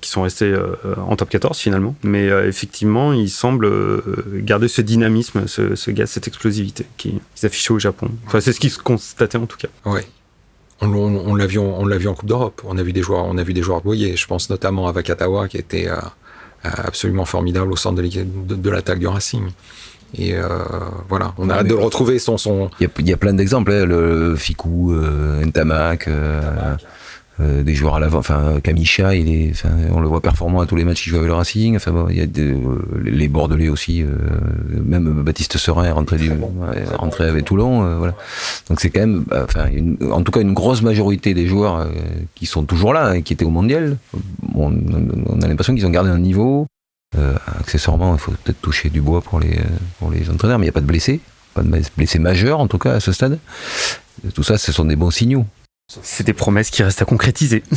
qui 0.00 0.10
sont 0.10 0.22
restés 0.22 0.54
en 0.96 1.16
top 1.16 1.30
14 1.30 1.56
finalement. 1.58 1.94
Mais 2.02 2.26
effectivement, 2.46 3.12
ils 3.12 3.30
semblent 3.30 3.70
garder 4.38 4.68
ce 4.68 4.82
dynamisme, 4.82 5.46
ce, 5.46 5.74
ce 5.74 5.90
gaz, 5.90 6.10
cette 6.10 6.28
explosivité 6.28 6.86
qu'ils 6.96 7.20
affichaient 7.42 7.72
au 7.72 7.78
Japon. 7.78 8.10
Enfin, 8.26 8.40
c'est 8.40 8.52
ce 8.52 8.60
qu'ils 8.60 8.76
constataient 8.76 9.38
en 9.38 9.46
tout 9.46 9.58
cas. 9.58 9.68
Ouais 9.84 10.06
on, 10.80 11.34
l'a 11.34 11.46
vu, 11.46 11.58
on 11.58 11.86
l'a 11.86 11.98
vu 11.98 12.08
en 12.08 12.14
Coupe 12.14 12.28
d'Europe. 12.28 12.62
On 12.66 12.78
a 12.78 12.82
vu 12.82 12.92
des 12.92 13.02
joueurs, 13.02 13.24
on 13.26 13.36
a 13.38 13.42
vu 13.42 13.52
des 13.52 13.62
joueurs 13.62 13.80
boyer. 13.82 14.16
Je 14.16 14.26
pense 14.26 14.50
notamment 14.50 14.88
à 14.88 14.92
Vakatawa 14.92 15.48
qui 15.48 15.58
était 15.58 15.88
euh, 15.88 15.96
absolument 16.62 17.24
formidable 17.24 17.72
au 17.72 17.76
centre 17.76 18.02
de, 18.02 18.70
l'attaque 18.70 18.98
du 18.98 19.06
Racing. 19.06 19.50
Et 20.16 20.34
euh, 20.34 20.48
voilà, 21.08 21.34
on 21.38 21.50
a 21.50 21.54
hâte 21.54 21.66
de 21.68 21.74
le 21.74 21.80
retrouver 21.80 22.18
son 22.18 22.36
son. 22.36 22.70
Il 22.80 22.88
y 23.08 23.12
a, 23.12 23.16
plein 23.16 23.34
d'exemples, 23.34 23.72
hein, 23.72 23.84
le 23.84 24.34
Fikou, 24.36 24.92
euh, 24.92 25.44
Ntamak. 25.44 26.08
Euh, 27.40 27.62
des 27.62 27.74
joueurs 27.74 27.94
à 27.94 28.00
l'avant. 28.00 28.18
Enfin, 28.18 28.60
Kamisha, 28.62 29.14
il 29.14 29.32
est, 29.32 29.50
enfin, 29.52 29.70
on 29.92 30.00
le 30.00 30.08
voit 30.08 30.20
performant 30.20 30.60
à 30.60 30.66
tous 30.66 30.76
les 30.76 30.84
matchs 30.84 31.02
qu'il 31.02 31.10
joue 31.10 31.16
avec 31.18 31.28
le 31.28 31.34
Racing. 31.34 31.76
Enfin, 31.76 31.90
bon, 31.92 32.08
il 32.10 32.18
y 32.18 32.20
a 32.20 32.26
des, 32.26 32.42
euh, 32.42 32.82
les 33.02 33.28
Bordelais 33.28 33.68
aussi. 33.68 34.02
Euh, 34.02 34.08
même 34.84 35.22
Baptiste 35.22 35.56
Serin 35.56 35.84
est 35.84 35.90
rentré, 35.90 36.18
du, 36.18 36.30
rentré 36.96 37.24
avec 37.26 37.44
Toulon. 37.46 37.96
voilà. 37.96 38.14
Donc 38.68 38.80
c'est 38.80 38.90
quand 38.90 39.00
même, 39.00 39.24
enfin, 39.32 39.68
en 40.10 40.22
tout 40.22 40.32
cas, 40.32 40.40
une 40.40 40.52
grosse 40.52 40.82
majorité 40.82 41.32
des 41.32 41.46
joueurs 41.46 41.88
qui 42.34 42.46
sont 42.46 42.64
toujours 42.64 42.92
là 42.92 43.16
et 43.16 43.22
qui 43.22 43.32
étaient 43.32 43.44
au 43.44 43.50
Mondial. 43.50 43.96
On, 44.54 44.72
on 45.26 45.40
a 45.40 45.48
l'impression 45.48 45.74
qu'ils 45.74 45.86
ont 45.86 45.90
gardé 45.90 46.10
un 46.10 46.18
niveau. 46.18 46.66
accessoirement, 47.58 48.14
il 48.14 48.18
faut 48.18 48.32
peut-être 48.44 48.60
toucher 48.60 48.90
du 48.90 49.00
bois 49.00 49.22
pour 49.22 49.40
les 49.40 49.58
pour 49.98 50.10
les 50.10 50.28
entraîneurs, 50.28 50.58
mais 50.58 50.64
il 50.64 50.68
n'y 50.68 50.70
a 50.70 50.72
pas 50.72 50.80
de 50.80 50.86
blessés, 50.86 51.20
pas 51.54 51.62
de 51.62 51.82
blessés 51.96 52.18
majeurs 52.18 52.60
en 52.60 52.66
tout 52.66 52.78
cas 52.78 52.92
à 52.94 53.00
ce 53.00 53.12
stade. 53.12 53.38
Tout 54.34 54.42
ça, 54.42 54.58
ce 54.58 54.72
sont 54.72 54.84
des 54.84 54.96
bons 54.96 55.10
signaux. 55.10 55.46
C'est 56.02 56.24
des 56.24 56.32
promesses 56.32 56.70
qui 56.70 56.82
restent 56.82 57.02
à 57.02 57.04
concrétiser. 57.04 57.62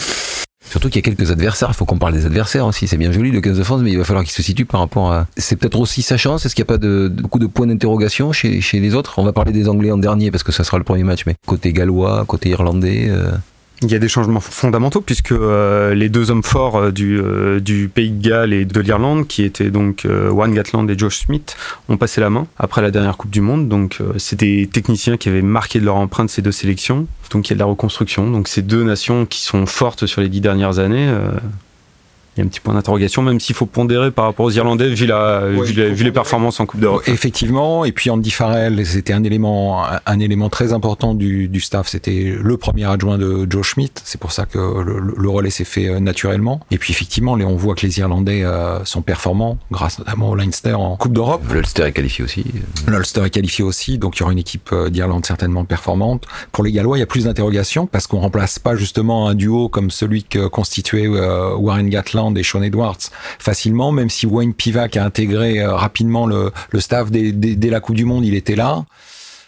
Surtout 0.70 0.89
qu'il 0.89 1.05
y 1.05 1.10
a 1.10 1.13
quelques 1.13 1.29
adversaires, 1.29 1.70
il 1.72 1.75
faut 1.75 1.86
qu'on 1.86 1.98
parle 1.98 2.13
des 2.13 2.25
adversaires 2.25 2.65
aussi. 2.65 2.88
C'est 2.88 2.98
bien 2.98 3.12
joli 3.12 3.32
le 3.32 3.41
15 3.41 3.58
de 3.58 3.63
France, 3.63 3.82
mais 3.84 3.91
il 3.91 3.98
va 3.98 4.05
falloir 4.05 4.24
qu'ils 4.24 4.34
se 4.34 4.41
situent 4.41 4.65
par 4.65 4.79
rapport 4.79 5.12
à. 5.12 5.27
C'est 5.38 5.55
peut-être 5.55 5.79
aussi 5.79 6.01
sa 6.01 6.17
chance. 6.17 6.46
Est-ce 6.46 6.55
qu'il 6.55 6.64
n'y 6.64 6.68
a 6.68 6.74
pas 6.74 6.77
de, 6.77 7.11
beaucoup 7.14 7.40
de 7.40 7.48
points 7.48 7.68
d'interrogation 7.68 8.31
chez, 8.31 8.61
chez 8.61 8.79
les 8.79 8.96
autres? 8.96 9.20
On 9.20 9.24
va 9.24 9.33
parler 9.33 9.51
des 9.51 9.68
Anglais 9.68 9.92
en 9.92 9.98
dernier 9.98 10.31
parce 10.31 10.44
que 10.44 10.51
ça 10.51 10.64
sera 10.64 10.77
le 10.77 10.83
premier 10.83 11.03
match, 11.03 11.25
mais 11.25 11.35
côté 11.46 11.74
gallois, 11.74 12.24
côté 12.25 12.50
irlandais. 12.50 13.07
Euh, 13.09 13.31
il 13.83 13.91
y 13.91 13.96
a 13.96 14.00
des 14.00 14.07
changements 14.07 14.39
fondamentaux 14.39 15.01
puisque 15.01 15.31
euh, 15.31 15.93
les 15.93 16.09
deux 16.09 16.31
hommes 16.31 16.43
forts 16.43 16.77
euh, 16.77 16.91
du, 16.91 17.19
euh, 17.19 17.59
du, 17.59 17.89
Pays 17.89 18.11
de 18.11 18.27
Galles 18.27 18.53
et 18.53 18.65
de 18.65 18.79
l'Irlande, 18.79 19.27
qui 19.27 19.43
étaient 19.43 19.69
donc 19.69 20.07
Juan 20.07 20.53
Gatland 20.53 20.89
et 20.89 20.98
Josh 20.98 21.25
Smith, 21.25 21.55
ont 21.89 21.98
passé 21.98 22.22
la 22.22 22.29
main 22.29 22.48
après 22.57 22.81
la 22.81 22.91
dernière 22.91 23.17
Coupe 23.17 23.31
du 23.31 23.41
Monde. 23.41 23.67
Donc 23.67 24.00
c'est 24.17 24.39
des 24.39 24.67
techniciens 24.67 25.17
qui 25.17 25.29
avaient 25.29 25.41
marqué 25.41 25.79
de 25.79 25.85
leur 25.85 25.96
empreinte 25.96 26.29
ces 26.29 26.41
deux 26.41 26.51
sélections. 26.51 27.07
Donc 27.31 27.48
il 27.48 27.51
y 27.51 27.53
a 27.53 27.55
de 27.55 27.59
la 27.59 27.65
reconstruction. 27.65 28.29
Donc 28.31 28.48
ces 28.48 28.61
deux 28.61 28.83
nations 28.83 29.25
qui 29.25 29.41
sont 29.41 29.65
fortes 29.65 30.05
sur 30.05 30.22
les 30.22 30.29
dix 30.29 30.41
dernières 30.41 30.79
années 30.79 31.13
il 32.35 32.39
y 32.39 32.43
a 32.43 32.46
un 32.46 32.48
petit 32.48 32.59
point 32.59 32.74
d'interrogation, 32.74 33.22
même 33.22 33.39
s'il 33.39 33.55
faut 33.55 33.65
pondérer 33.65 34.11
par 34.11 34.25
rapport 34.25 34.46
aux 34.46 34.51
Irlandais, 34.51 34.89
vu, 34.89 35.05
la, 35.05 35.48
vu, 35.48 36.03
les 36.03 36.11
performances 36.11 36.59
en 36.59 36.65
Coupe 36.65 36.79
d'Europe. 36.79 37.03
Effectivement, 37.07 37.85
et 37.85 37.91
puis 37.91 38.09
Andy 38.09 38.31
Farrell, 38.31 38.85
c'était 38.85 39.13
un 39.13 39.24
élément, 39.24 39.83
un 40.05 40.19
élément 40.19 40.50
très 40.50 40.74
important 40.74 41.13
du, 41.13 41.48
du 41.48 41.61
staff. 41.61 41.87
C'était 41.87 42.35
le 42.39 42.57
premier 42.57 42.85
adjoint 42.85 43.17
de 43.17 43.46
Joe 43.50 43.65
Schmidt. 43.65 44.01
C'est 44.03 44.19
pour 44.19 44.31
ça 44.31 44.46
que 44.46 44.57
le, 44.57 45.29
relais 45.29 45.50
s'est 45.50 45.63
fait 45.63 45.87
euh, 45.87 46.00
naturellement. 46.00 46.59
Et 46.72 46.77
puis 46.77 46.91
effectivement, 46.91 47.33
on 47.33 47.55
voit 47.55 47.75
que 47.75 47.85
les 47.85 48.00
Irlandais 48.00 48.43
euh, 48.43 48.83
sont 48.85 49.01
performants, 49.01 49.57
grâce 49.72 50.00
notamment 50.00 50.29
au 50.29 50.35
Leinster 50.35 50.74
en 50.74 50.96
Coupe 50.96 51.13
d'Europe. 51.13 51.43
L'Ulster 51.51 51.83
est 51.83 51.91
qualifié 51.91 52.24
aussi. 52.24 52.46
L'Ulster 52.87 53.24
est 53.25 53.29
qualifié 53.29 53.63
aussi, 53.63 53.98
donc 53.98 54.17
il 54.17 54.22
y 54.22 54.24
aura 54.24 54.31
une 54.31 54.39
équipe 54.39 54.69
euh, 54.74 54.89
d'Irlande 54.89 55.25
certainement 55.25 55.65
performante. 55.65 56.25
Pour 56.51 56.63
les 56.63 56.72
Gallois, 56.72 56.98
il 56.98 57.01
y 57.01 57.03
a 57.03 57.07
plus 57.07 57.25
d'interrogations 57.25 57.85
parce 57.87 58.07
qu'on 58.07 58.19
remplace 58.19 58.59
pas 58.59 58.75
justement 58.75 59.27
un 59.27 59.35
duo 59.35 59.69
comme 59.69 59.91
celui 59.91 60.24
que 60.24 60.48
constituait 60.48 61.07
Warren 61.07 61.89
Gatland 61.89 62.23
des 62.31 62.44
Sean 62.44 62.62
Edwards 62.62 63.00
facilement, 63.40 63.92
même 63.92 64.09
si 64.09 64.25
Wayne 64.25 64.53
Pivac 64.53 64.98
a 64.98 65.05
intégré 65.05 65.59
euh, 65.59 65.75
rapidement 65.75 66.25
le, 66.25 66.51
staff 66.79 67.12
dès, 67.12 67.70
la 67.70 67.79
Coupe 67.79 67.96
du 67.96 68.05
Monde, 68.05 68.25
il 68.25 68.36
était 68.36 68.55
là. 68.55 68.86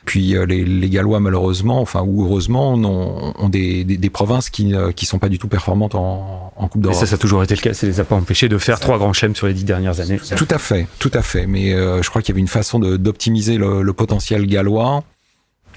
Puis 0.05 0.35
euh, 0.35 0.45
les, 0.45 0.89
Gallois, 0.89 1.19
malheureusement, 1.19 1.81
enfin 1.81 2.01
ou 2.01 2.23
heureusement, 2.23 2.73
ont, 2.73 3.49
des, 3.49 4.09
provinces 4.13 4.49
qui 4.49 4.65
ne 4.65 4.91
sont 4.95 5.19
pas 5.19 5.29
du 5.29 5.39
tout 5.39 5.47
performantes 5.47 5.95
en, 5.95 6.51
Coupe 6.71 6.81
d'Europe. 6.81 6.97
ça, 6.97 7.05
ça 7.05 7.15
a 7.15 7.17
toujours 7.17 7.43
été 7.43 7.55
le 7.55 7.61
cas. 7.61 7.73
Ça 7.73 7.85
les 7.85 7.99
a 7.99 8.05
pas 8.05 8.15
empêchés 8.15 8.47
de 8.47 8.57
faire 8.57 8.79
trois 8.79 8.97
grands 8.97 9.13
chèmes 9.13 9.35
sur 9.35 9.47
les 9.47 9.53
dix 9.53 9.65
dernières 9.65 9.99
années. 9.99 10.19
Tout 10.35 10.47
à 10.49 10.57
fait, 10.57 10.87
tout 10.99 11.11
à 11.13 11.21
fait. 11.21 11.47
Mais 11.47 11.73
euh, 11.73 12.01
je 12.01 12.09
crois 12.09 12.21
qu'il 12.21 12.33
y 12.33 12.35
avait 12.35 12.41
une 12.41 12.47
façon 12.47 12.79
d'optimiser 12.79 13.57
le, 13.57 13.93
potentiel 13.93 14.45
gallois 14.45 15.03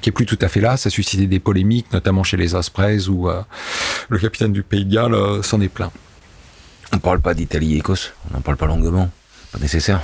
qui 0.00 0.10
est 0.10 0.12
plus 0.12 0.26
tout 0.26 0.38
à 0.40 0.48
fait 0.48 0.60
là. 0.60 0.76
Ça 0.76 0.88
a 0.88 0.90
suscité 0.90 1.26
des 1.26 1.40
polémiques, 1.40 1.92
notamment 1.92 2.22
chez 2.22 2.36
les 2.36 2.54
Ospreys, 2.54 3.08
où 3.08 3.28
le 4.08 4.18
capitaine 4.18 4.52
du 4.52 4.62
Pays 4.62 4.84
de 4.84 4.94
Galles 4.94 5.42
s'en 5.42 5.60
est 5.60 5.68
plaint. 5.68 5.90
On 6.92 6.98
parle 6.98 7.20
pas 7.20 7.34
d'Italie 7.34 7.74
et 7.74 7.78
Écosse, 7.78 8.12
on 8.30 8.34
n'en 8.34 8.40
parle 8.40 8.56
pas 8.56 8.66
longuement, 8.66 9.10
pas 9.52 9.58
nécessaire. 9.58 10.00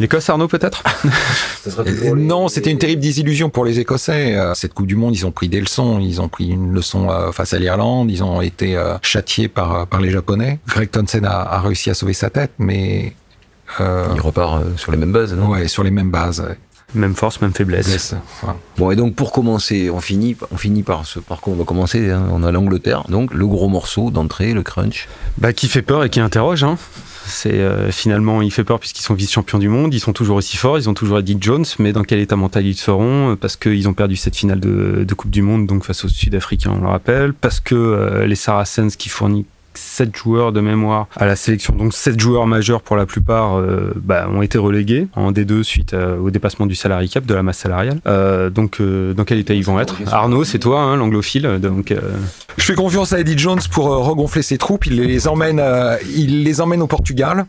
L'Écosse, 0.00 0.28
Arnaud, 0.28 0.48
peut-être 0.48 0.82
euh, 1.78 2.14
Non, 2.16 2.48
c'était 2.48 2.70
une 2.70 2.78
terrible 2.78 3.00
désillusion 3.00 3.48
pour 3.48 3.64
les 3.64 3.78
Écossais. 3.78 4.34
Euh, 4.34 4.54
cette 4.54 4.74
Coupe 4.74 4.86
du 4.86 4.96
Monde, 4.96 5.14
ils 5.14 5.24
ont 5.24 5.30
pris 5.30 5.48
des 5.48 5.60
leçons. 5.60 6.00
Ils 6.00 6.20
ont 6.20 6.28
pris 6.28 6.48
une 6.48 6.72
leçon 6.72 7.10
euh, 7.10 7.30
face 7.30 7.52
à 7.52 7.58
l'Irlande. 7.60 8.10
Ils 8.10 8.24
ont 8.24 8.40
été 8.40 8.76
châtiés 9.02 9.48
par, 9.48 9.86
par 9.86 10.00
les 10.00 10.10
Japonais. 10.10 10.58
Greg 10.66 10.90
Townsend 10.90 11.24
a, 11.24 11.60
réussi 11.60 11.90
à 11.90 11.94
sauver 11.94 12.12
sa 12.12 12.30
tête, 12.30 12.52
mais... 12.58 13.14
Il 13.80 14.20
repart 14.20 14.62
sur 14.76 14.92
les 14.92 14.98
mêmes 14.98 15.12
bases, 15.12 15.32
non? 15.32 15.48
Ouais, 15.48 15.68
sur 15.68 15.82
les 15.82 15.90
mêmes 15.90 16.10
bases. 16.10 16.44
Même 16.94 17.14
force, 17.14 17.40
même 17.40 17.52
faiblesse. 17.52 18.14
Bon, 18.78 18.90
et 18.90 18.96
donc 18.96 19.14
pour 19.14 19.32
commencer, 19.32 19.90
on 19.90 20.00
finit, 20.00 20.36
on 20.52 20.56
finit 20.56 20.82
par 20.82 21.06
ce 21.06 21.18
par 21.18 21.40
quoi 21.40 21.52
on 21.52 21.56
va 21.56 21.64
commencer. 21.64 22.10
Hein. 22.10 22.28
On 22.30 22.42
a 22.42 22.52
l'Angleterre, 22.52 23.04
donc 23.08 23.34
le 23.34 23.46
gros 23.46 23.68
morceau 23.68 24.10
d'entrée, 24.10 24.52
le 24.52 24.62
crunch. 24.62 25.08
Bah, 25.38 25.52
qui 25.52 25.68
fait 25.68 25.82
peur 25.82 26.04
et 26.04 26.10
qui 26.10 26.20
interroge. 26.20 26.64
Hein. 26.64 26.76
C'est 27.26 27.52
euh, 27.52 27.90
finalement, 27.90 28.42
il 28.42 28.52
fait 28.52 28.64
peur 28.64 28.78
puisqu'ils 28.78 29.02
sont 29.02 29.14
vice-champions 29.14 29.58
du 29.58 29.68
monde, 29.68 29.94
ils 29.94 30.00
sont 30.00 30.12
toujours 30.12 30.36
aussi 30.36 30.56
forts, 30.56 30.78
ils 30.78 30.90
ont 30.90 30.94
toujours 30.94 31.18
Eddie 31.18 31.38
Jones, 31.40 31.64
mais 31.78 31.92
dans 31.92 32.02
quel 32.02 32.18
état 32.18 32.36
mental 32.36 32.66
ils 32.66 32.76
seront 32.76 33.32
euh, 33.32 33.36
Parce 33.36 33.56
qu'ils 33.56 33.88
ont 33.88 33.94
perdu 33.94 34.16
cette 34.16 34.36
finale 34.36 34.60
de, 34.60 35.06
Coupe 35.14 35.30
du 35.30 35.42
Monde, 35.42 35.66
donc 35.66 35.84
face 35.84 36.04
aux 36.04 36.08
Sud-Africains, 36.08 36.72
on 36.76 36.80
le 36.80 36.88
rappelle. 36.88 37.32
Parce 37.32 37.60
que 37.60 37.74
euh, 37.74 38.26
les 38.26 38.34
Saracens 38.34 38.96
qui 38.96 39.08
fournissent 39.08 39.46
7 39.78 40.16
joueurs 40.16 40.52
de 40.52 40.60
mémoire 40.60 41.06
à 41.16 41.26
la 41.26 41.36
sélection. 41.36 41.74
Donc 41.74 41.94
7 41.94 42.18
joueurs 42.18 42.46
majeurs 42.46 42.82
pour 42.82 42.96
la 42.96 43.06
plupart 43.06 43.58
euh, 43.58 43.92
bah, 43.96 44.28
ont 44.30 44.42
été 44.42 44.58
relégués 44.58 45.08
en 45.14 45.32
D2 45.32 45.62
suite 45.62 45.94
euh, 45.94 46.18
au 46.18 46.30
dépassement 46.30 46.66
du 46.66 46.74
salarié 46.74 47.08
cap, 47.08 47.26
de 47.26 47.34
la 47.34 47.42
masse 47.42 47.58
salariale. 47.58 48.00
Euh, 48.06 48.50
donc 48.50 48.80
dans 48.80 49.24
quel 49.24 49.38
état 49.38 49.54
ils 49.54 49.64
vont 49.64 49.80
être? 49.80 49.96
Arnaud, 50.10 50.44
c'est 50.44 50.58
toi, 50.58 50.80
hein, 50.80 50.96
l'anglophile. 50.96 51.58
Donc 51.60 51.94
je 52.56 52.64
fais 52.64 52.74
confiance 52.74 53.12
à 53.12 53.20
Eddie 53.20 53.38
Jones 53.38 53.60
pour 53.70 53.86
regonfler 53.86 54.42
ses 54.42 54.58
troupes. 54.58 54.86
Il 54.86 55.00
les 55.00 55.28
emmène, 55.28 55.62
il 56.14 56.44
les 56.44 56.60
emmène 56.60 56.82
au 56.82 56.86
Portugal. 56.86 57.46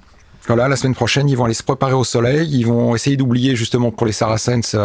Voilà, 0.48 0.68
la 0.68 0.76
semaine 0.76 0.94
prochaine, 0.94 1.28
ils 1.28 1.36
vont 1.36 1.46
aller 1.46 1.56
se 1.56 1.64
préparer 1.64 1.94
au 1.94 2.04
soleil. 2.04 2.48
Ils 2.52 2.68
vont 2.68 2.94
essayer 2.94 3.18
d'oublier 3.18 3.56
justement 3.56 3.92
pour 3.92 4.06
les 4.06 4.14
Saracens 4.14 4.76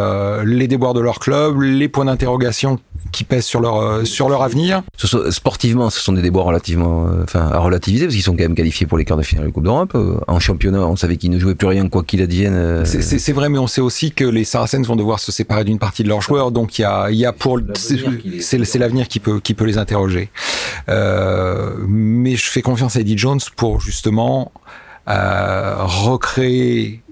les 0.44 0.68
déboires 0.68 0.94
de 0.94 1.00
leur 1.00 1.18
club, 1.18 1.60
les 1.60 1.88
points 1.88 2.06
d'interrogation 2.06 2.78
qui 3.12 3.24
pèsent 3.24 3.44
sur 3.44 3.60
leur 3.60 3.76
euh, 3.80 4.04
sur 4.04 4.28
leur 4.28 4.42
avenir. 4.42 4.82
Sportivement, 5.30 5.90
ce 5.90 6.00
sont 6.00 6.12
des 6.12 6.22
déboires 6.22 6.46
relativement, 6.46 7.06
euh, 7.06 7.22
enfin, 7.24 7.48
à 7.52 7.58
relativiser 7.58 8.06
parce 8.06 8.14
qu'ils 8.14 8.22
sont 8.24 8.32
quand 8.32 8.42
même 8.42 8.54
qualifiés 8.54 8.86
pour 8.86 8.98
les 8.98 9.04
quarts 9.04 9.16
de 9.16 9.22
finale 9.22 9.46
de 9.46 9.50
Coupe 9.50 9.64
d'Europe. 9.64 9.92
Euh, 9.94 10.18
En 10.28 10.38
championnat, 10.40 10.86
on 10.86 10.96
savait 10.96 11.16
qu'ils 11.16 11.30
ne 11.30 11.38
jouaient 11.38 11.54
plus 11.54 11.66
rien 11.68 11.88
quoi 11.88 12.02
qu'il 12.02 12.22
advienne. 12.22 12.84
C'est- 12.84 13.32
vrai, 13.32 13.48
mais 13.48 13.58
on 13.58 13.66
sait 13.66 13.80
aussi 13.80 14.12
que 14.12 14.24
les 14.24 14.44
Saracens 14.44 14.86
vont 14.86 14.96
devoir 14.96 15.18
se 15.20 15.30
séparer 15.32 15.64
d'une 15.64 15.78
partie 15.78 16.02
de 16.02 16.08
leurs 16.08 16.20
joueurs, 16.22 16.50
donc 16.50 16.78
il 16.78 16.82
y 16.82 16.84
a, 16.84 17.10
il 17.10 17.16
y 17.16 17.26
a 17.26 17.32
pour 17.32 17.58
c'est 17.74 18.78
l'avenir 18.78 19.08
qui 19.08 19.20
peut 19.20 19.40
qui 19.40 19.54
peut 19.54 19.64
les 19.64 19.78
interroger. 19.78 20.30
Euh, 20.88 21.74
mais 21.86 22.36
je 22.36 22.44
fais 22.50 22.62
confiance 22.62 22.96
à 22.96 23.00
Eddie 23.00 23.18
Jones 23.18 23.40
pour 23.56 23.80
justement 23.80 24.52
euh, 25.08 25.74
recréer 25.78 27.02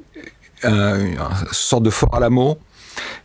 un, 0.64 0.98
une 1.06 1.18
sorte 1.52 1.82
de 1.84 1.90
fort 1.90 2.14
à 2.14 2.20
et, 2.20 2.30
euh, 2.30 2.54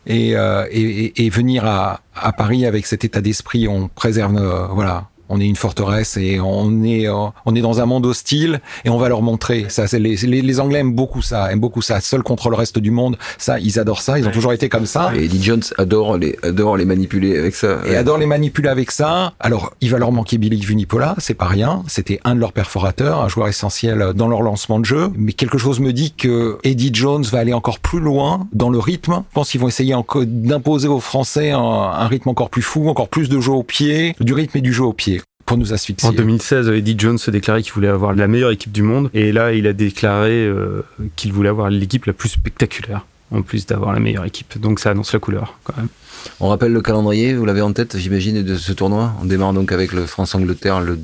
et, 0.08 0.32
et- 0.72 1.26
et 1.26 1.30
venir 1.30 1.66
à, 1.66 2.02
à 2.16 2.32
Paris 2.34 2.66
avec 2.66 2.86
cet 2.86 3.04
état 3.06 3.22
d'esprit. 3.22 3.68
On 3.68 3.88
préserve, 3.88 4.36
euh, 4.38 4.68
voilà. 4.68 5.08
On 5.30 5.40
est 5.40 5.46
une 5.46 5.56
forteresse 5.56 6.18
et 6.18 6.40
on 6.40 6.84
est 6.84 7.08
euh, 7.08 7.28
on 7.46 7.56
est 7.56 7.62
dans 7.62 7.82
un 7.82 7.86
monde 7.86 8.06
hostile 8.06 8.60
et 8.86 8.90
on 8.90 8.98
va 8.98 9.10
leur 9.10 9.22
montrer. 9.22 9.66
Ça, 9.70 9.88
c'est 9.88 10.00
les, 10.00 10.16
les, 10.18 10.42
les 10.42 10.60
Anglais 10.60 10.80
aiment 10.80 10.94
beaucoup 10.94 11.22
ça, 11.22 11.52
aiment 11.52 11.60
beaucoup 11.60 11.82
ça. 11.82 12.02
Seul 12.02 12.24
contre 12.24 12.50
le 12.50 12.56
reste 12.56 12.78
du 12.80 12.92
monde, 12.92 13.18
ça, 13.38 13.60
ils 13.60 13.80
adorent 13.80 14.02
ça. 14.02 14.20
Ils 14.20 14.28
ont 14.28 14.32
toujours 14.32 14.54
été 14.54 14.70
comme 14.70 14.86
ça 14.86 15.12
Et 15.16 15.26
Eddie 15.26 15.42
Jones 15.42 15.64
adore 15.78 16.18
les, 16.18 16.38
adore 16.44 16.78
les 16.78 16.86
manipuler 16.86 17.38
avec 17.38 17.56
ça. 17.56 17.80
et 17.86 17.96
adore 17.96 18.18
les 18.18 18.26
manipuler 18.26 18.70
avec 18.70 18.92
ça. 18.92 19.34
Alors, 19.40 19.74
il 19.82 19.90
va 19.90 19.98
leur 19.98 20.12
manquer 20.12 20.38
Billy 20.38 20.60
Vunipola, 20.60 21.16
c'est 21.18 21.34
pas 21.34 21.48
rien. 21.48 21.84
C'était 21.88 22.20
un 22.24 22.36
de 22.36 22.40
leurs 22.40 22.54
perforateurs, 22.54 23.22
un 23.22 23.28
joueur 23.30 23.48
essentiel 23.48 24.12
dans 24.16 24.28
leur 24.28 24.42
lancement 24.42 24.80
de 24.80 24.86
jeu. 24.86 25.10
Mais 25.16 25.34
quelque 25.34 25.58
chose 25.58 25.80
me 25.80 25.94
dit 25.94 26.14
que 26.14 26.58
Eddie 26.64 26.92
Jones 26.94 27.24
va 27.24 27.40
aller 27.40 27.54
encore 27.54 27.80
plus 27.80 28.00
loin 28.00 28.48
dans 28.54 28.70
le 28.70 28.80
rythme. 28.80 29.24
Je 29.30 29.34
pense 29.34 29.50
qu'ils 29.50 29.62
vont 29.62 29.68
essayer 29.68 29.94
encore 29.94 30.24
d'imposer 30.26 30.88
aux 30.88 31.00
Français 31.00 31.52
un, 31.52 31.60
un 31.60 32.08
rythme 32.08 32.30
encore 32.30 32.50
plus 32.50 32.62
fou, 32.62 32.90
encore 32.90 33.10
plus 33.10 33.30
de 33.30 33.40
jeu 33.40 33.52
au 33.52 33.64
pied, 33.64 34.16
du 34.20 34.34
rythme 34.34 34.58
et 34.58 34.62
du 34.62 34.74
jeu 34.74 34.84
au 34.84 34.94
pied 34.94 35.23
pour 35.54 35.60
nous 35.60 35.74
asphyxier. 35.74 36.10
En 36.10 36.14
2016, 36.14 36.70
Eddie 36.70 36.96
Jones 36.98 37.18
se 37.18 37.32
déclarait 37.32 37.62
qu'il 37.62 37.74
voulait 37.74 37.88
avoir 37.88 38.14
la 38.14 38.28
meilleure 38.28 38.52
équipe 38.52 38.72
du 38.72 38.82
monde. 38.82 39.10
Et 39.14 39.32
là, 39.32 39.54
il 39.54 39.68
a 39.68 39.74
déclaré 39.74 40.46
euh, 40.46 40.86
qu'il 41.16 41.34
voulait 41.34 41.50
avoir 41.50 41.70
l'équipe 41.70 42.06
la 42.06 42.14
plus 42.14 42.30
spectaculaire, 42.30 43.06
en 43.32 43.42
plus 43.42 43.66
d'avoir 43.66 43.94
la 43.94 44.00
meilleure 44.00 44.26
équipe. 44.26 44.60
Donc 44.60 44.80
ça 44.80 44.92
annonce 44.92 45.14
la 45.14 45.20
couleur, 45.20 45.60
quand 45.64 45.78
même. 45.78 45.88
On 46.40 46.50
rappelle 46.50 46.74
le 46.74 46.82
calendrier, 46.82 47.34
vous 47.34 47.46
l'avez 47.46 47.62
en 47.62 47.74
tête, 47.74 47.98
j'imagine, 47.98 48.44
de 48.44 48.56
ce 48.56 48.72
tournoi. 48.72 49.14
On 49.22 49.26
démarre 49.26 49.54
donc 49.54 49.72
avec 49.72 49.94
le 49.94 50.06
France-Angleterre 50.06 50.82
le, 50.82 50.98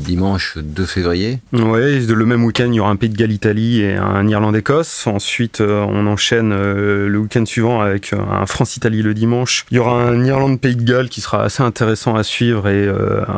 dimanche 0.00 0.58
2 0.58 0.84
février. 0.84 1.40
Ouais, 1.52 2.00
le 2.00 2.26
même 2.26 2.44
week-end, 2.44 2.68
il 2.68 2.74
y 2.74 2.80
aura 2.80 2.90
un 2.90 2.96
Pays 2.96 3.08
de 3.08 3.16
Galles-Italie 3.16 3.82
et 3.82 3.96
un 3.96 4.26
Irlande-Écosse. 4.28 5.06
Ensuite, 5.06 5.60
euh, 5.60 5.84
on 5.88 6.06
enchaîne 6.06 6.52
euh, 6.52 7.08
le 7.08 7.18
week-end 7.18 7.44
suivant 7.44 7.80
avec 7.80 8.12
euh, 8.12 8.18
un 8.18 8.46
France-Italie 8.46 9.02
le 9.02 9.14
dimanche. 9.14 9.64
Il 9.70 9.76
y 9.76 9.80
aura 9.80 10.02
un 10.02 10.24
Irlande-Pays 10.24 10.76
de 10.76 10.84
Galles 10.84 11.08
qui 11.08 11.20
sera 11.20 11.42
assez 11.42 11.62
intéressant 11.62 12.14
à 12.14 12.22
suivre 12.22 12.68
et 12.68 12.88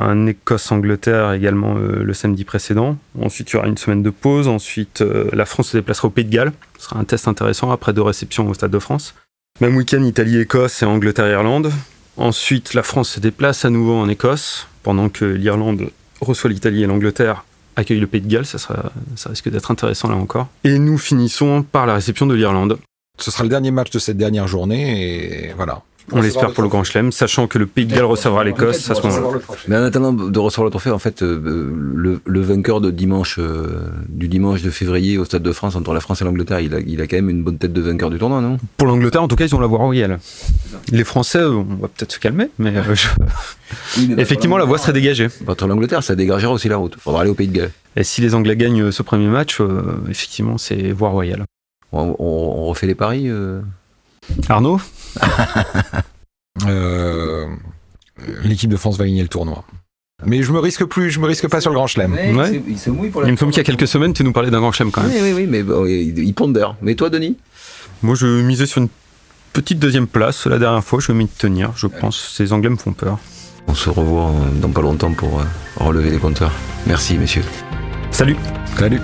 un 0.01 0.27
Écosse-Angleterre 0.27 1.33
également 1.33 1.75
le 1.75 2.12
samedi 2.14 2.44
précédent. 2.44 2.97
Ensuite, 3.20 3.51
il 3.51 3.55
y 3.55 3.57
aura 3.57 3.68
une 3.68 3.77
semaine 3.77 4.03
de 4.03 4.11
pause. 4.11 4.49
Ensuite, 4.49 5.03
la 5.33 5.44
France 5.44 5.68
se 5.68 5.77
déplacera 5.77 6.09
au 6.09 6.11
Pays 6.11 6.25
de 6.25 6.31
Galles. 6.31 6.53
Ce 6.79 6.87
sera 6.87 7.01
un 7.01 7.05
test 7.05 7.29
intéressant 7.29 7.70
après 7.70 7.92
deux 7.92 8.03
réceptions 8.03 8.49
au 8.49 8.55
Stade 8.55 8.70
de 8.70 8.79
France. 8.79 9.14
Même 9.61 9.77
week-end, 9.77 10.03
Italie-Écosse 10.03 10.83
et 10.83 10.85
Angleterre-Irlande. 10.85 11.71
Ensuite, 12.17 12.75
la 12.75 12.83
France 12.83 13.11
se 13.11 13.21
déplace 13.21 13.64
à 13.64 13.71
nouveau 13.71 13.95
en 13.95 14.09
Écosse, 14.09 14.67
pendant 14.83 15.09
que 15.09 15.25
l'Irlande 15.25 15.90
reçoit 16.21 16.51
l'Italie 16.51 16.83
et 16.83 16.87
l'Angleterre 16.88 17.45
accueille 17.77 18.01
le 18.01 18.09
Pays 18.09 18.21
de 18.21 18.27
Galles. 18.27 18.47
Ça, 18.47 18.90
risque 19.27 19.49
d'être 19.49 19.71
intéressant 19.71 20.09
là 20.09 20.17
encore. 20.17 20.49
Et 20.64 20.81
nous 20.81 20.99
finissons 20.99 21.62
par 21.62 21.87
la 21.87 21.95
réception 21.95 22.27
de 22.27 22.35
l'Irlande. 22.35 22.81
Ce 23.21 23.31
sera 23.31 23.45
le 23.45 23.49
dernier 23.49 23.71
match 23.71 23.90
de 23.90 24.01
cette 24.01 24.17
dernière 24.17 24.49
journée 24.49 25.47
et 25.47 25.53
voilà. 25.53 25.83
On 26.12 26.21
l'espère 26.21 26.53
pour 26.53 26.62
le 26.62 26.69
Grand 26.69 26.85
Chelem, 26.85 27.12
sachant 27.12 27.47
que 27.47 27.59
le 27.59 27.67
Pays 27.67 27.87
de 27.87 27.95
Galles 27.95 28.05
recevra 28.05 28.45
l'Écosse 28.45 28.90
à 28.90 28.95
ce 28.95 29.07
moment-là. 29.07 29.38
Mais 29.69 29.77
en 29.77 29.83
attendant 29.85 30.12
de 30.12 30.38
recevoir 30.38 30.64
le 30.67 30.71
trophée, 30.71 30.90
en 30.90 30.99
fait, 30.99 31.23
euh, 31.23 31.73
le, 31.95 32.21
le 32.25 32.40
vainqueur 32.43 32.81
de 32.81 32.90
dimanche, 32.90 33.37
euh, 33.38 33.81
du 34.09 34.29
dimanche 34.29 34.62
de 34.62 34.71
février 34.71 35.17
au 35.19 35.25
Stade 35.25 35.43
de 35.43 35.53
France 35.53 35.77
entre 35.77 35.95
la 35.95 36.01
France 36.01 36.21
et 36.21 36.25
l'Angleterre, 36.25 36.61
il 36.61 36.75
a, 36.75 36.81
il 36.81 37.01
a 37.01 37.07
quand 37.07 37.17
même 37.17 37.31
une 37.31 37.43
bonne 37.43 37.57
tête 37.59 37.73
de 37.73 37.81
vainqueur 37.81 38.11
du 38.11 38.19
tournoi, 38.19 38.40
non? 38.43 38.59
Pour 38.77 38.87
l'Angleterre, 38.87 39.23
en 39.23 39.29
tout 39.29 39.37
cas, 39.37 39.47
ils 39.47 39.55
ont 39.55 39.61
la 39.61 39.67
voie 39.67 39.79
royale. 39.79 40.19
Les 40.93 41.05
Français, 41.05 41.43
on 41.43 41.62
va 41.62 41.88
peut-être 41.88 42.12
se 42.12 42.19
calmer, 42.19 42.49
mais 42.59 42.77
euh, 42.77 42.95
je- 42.95 43.09
effectivement, 44.19 44.59
la 44.59 44.64
voie 44.67 44.79
serait 44.79 44.93
dégagée. 44.93 45.29
Contre 45.47 45.67
l'Angleterre, 45.67 46.03
ça 46.03 46.14
dégagera 46.14 46.53
aussi 46.53 46.69
la 46.69 46.77
route. 46.77 46.97
Faudra 47.01 47.23
aller 47.23 47.31
au 47.31 47.35
Pays 47.35 47.49
de 47.49 47.57
Galles. 47.57 47.71
Et 47.97 48.05
si 48.05 48.21
les 48.21 48.35
Anglais 48.35 48.57
gagnent 48.57 48.90
ce 48.90 49.03
premier 49.03 49.29
match, 49.29 49.61
euh, 49.61 49.83
effectivement, 50.11 50.59
c'est 50.59 50.90
voie 50.93 51.09
royale. 51.11 51.45
On, 51.93 52.14
on- 52.19 52.55
on 52.59 52.64
refait 52.67 52.87
les 52.87 52.95
paris 52.95 53.25
euh 53.29 53.61
Arnaud 54.48 54.80
Euh, 56.68 57.46
L'équipe 58.44 58.70
de 58.70 58.76
France 58.76 58.96
va 58.96 59.04
gagner 59.04 59.22
le 59.22 59.28
tournoi. 59.28 59.64
Mais 60.24 60.42
je 60.42 60.52
me 60.52 60.60
risque 60.60 60.84
plus, 60.84 61.10
je 61.10 61.18
me 61.18 61.26
risque 61.26 61.48
pas 61.48 61.60
sur 61.60 61.70
le 61.70 61.74
Grand 61.74 61.88
Chelem. 61.88 62.12
Ouais. 62.12 62.62
Il 62.68 62.78
se 62.78 62.90
mouille 62.90 63.10
pour 63.10 63.24
Il 63.26 63.32
me 63.32 63.37
semble 63.37 63.50
qu'il 63.52 63.58
y 63.58 63.60
a 63.60 63.64
quelques 63.64 63.88
semaines, 63.88 64.14
tu 64.14 64.22
nous 64.22 64.32
parlais 64.32 64.50
d'un 64.50 64.60
Grand 64.60 64.70
Chelem 64.72 64.90
quand 64.92 65.02
même. 65.02 65.10
Oui, 65.12 65.18
oui, 65.20 65.32
oui, 65.34 65.46
mais 65.48 65.62
bon, 65.64 65.84
il, 65.84 66.16
il 66.18 66.32
pondère. 66.32 66.76
Mais 66.80 66.94
toi, 66.94 67.10
Denis? 67.10 67.37
Moi, 68.02 68.14
je 68.14 68.26
misais 68.42 68.66
sur 68.66 68.80
une 68.82 68.88
petite 69.52 69.78
deuxième 69.80 70.06
place. 70.06 70.46
La 70.46 70.58
dernière 70.58 70.84
fois, 70.84 71.00
je 71.00 71.08
vais 71.08 71.14
m'y 71.18 71.26
tenir, 71.26 71.72
je 71.76 71.88
pense. 71.88 72.32
Ces 72.37 72.52
Anglais 72.52 72.70
me 72.70 72.76
font 72.76 72.92
peur. 72.92 73.18
On 73.66 73.74
se 73.74 73.90
revoit 73.90 74.30
dans 74.60 74.70
pas 74.70 74.82
longtemps 74.82 75.12
pour 75.12 75.40
euh, 75.40 75.44
relever 75.76 76.10
les 76.10 76.18
compteurs. 76.18 76.52
Merci, 76.87 77.18
messieurs. 77.18 77.44
Salut 78.10 78.37
Salut. 78.78 79.00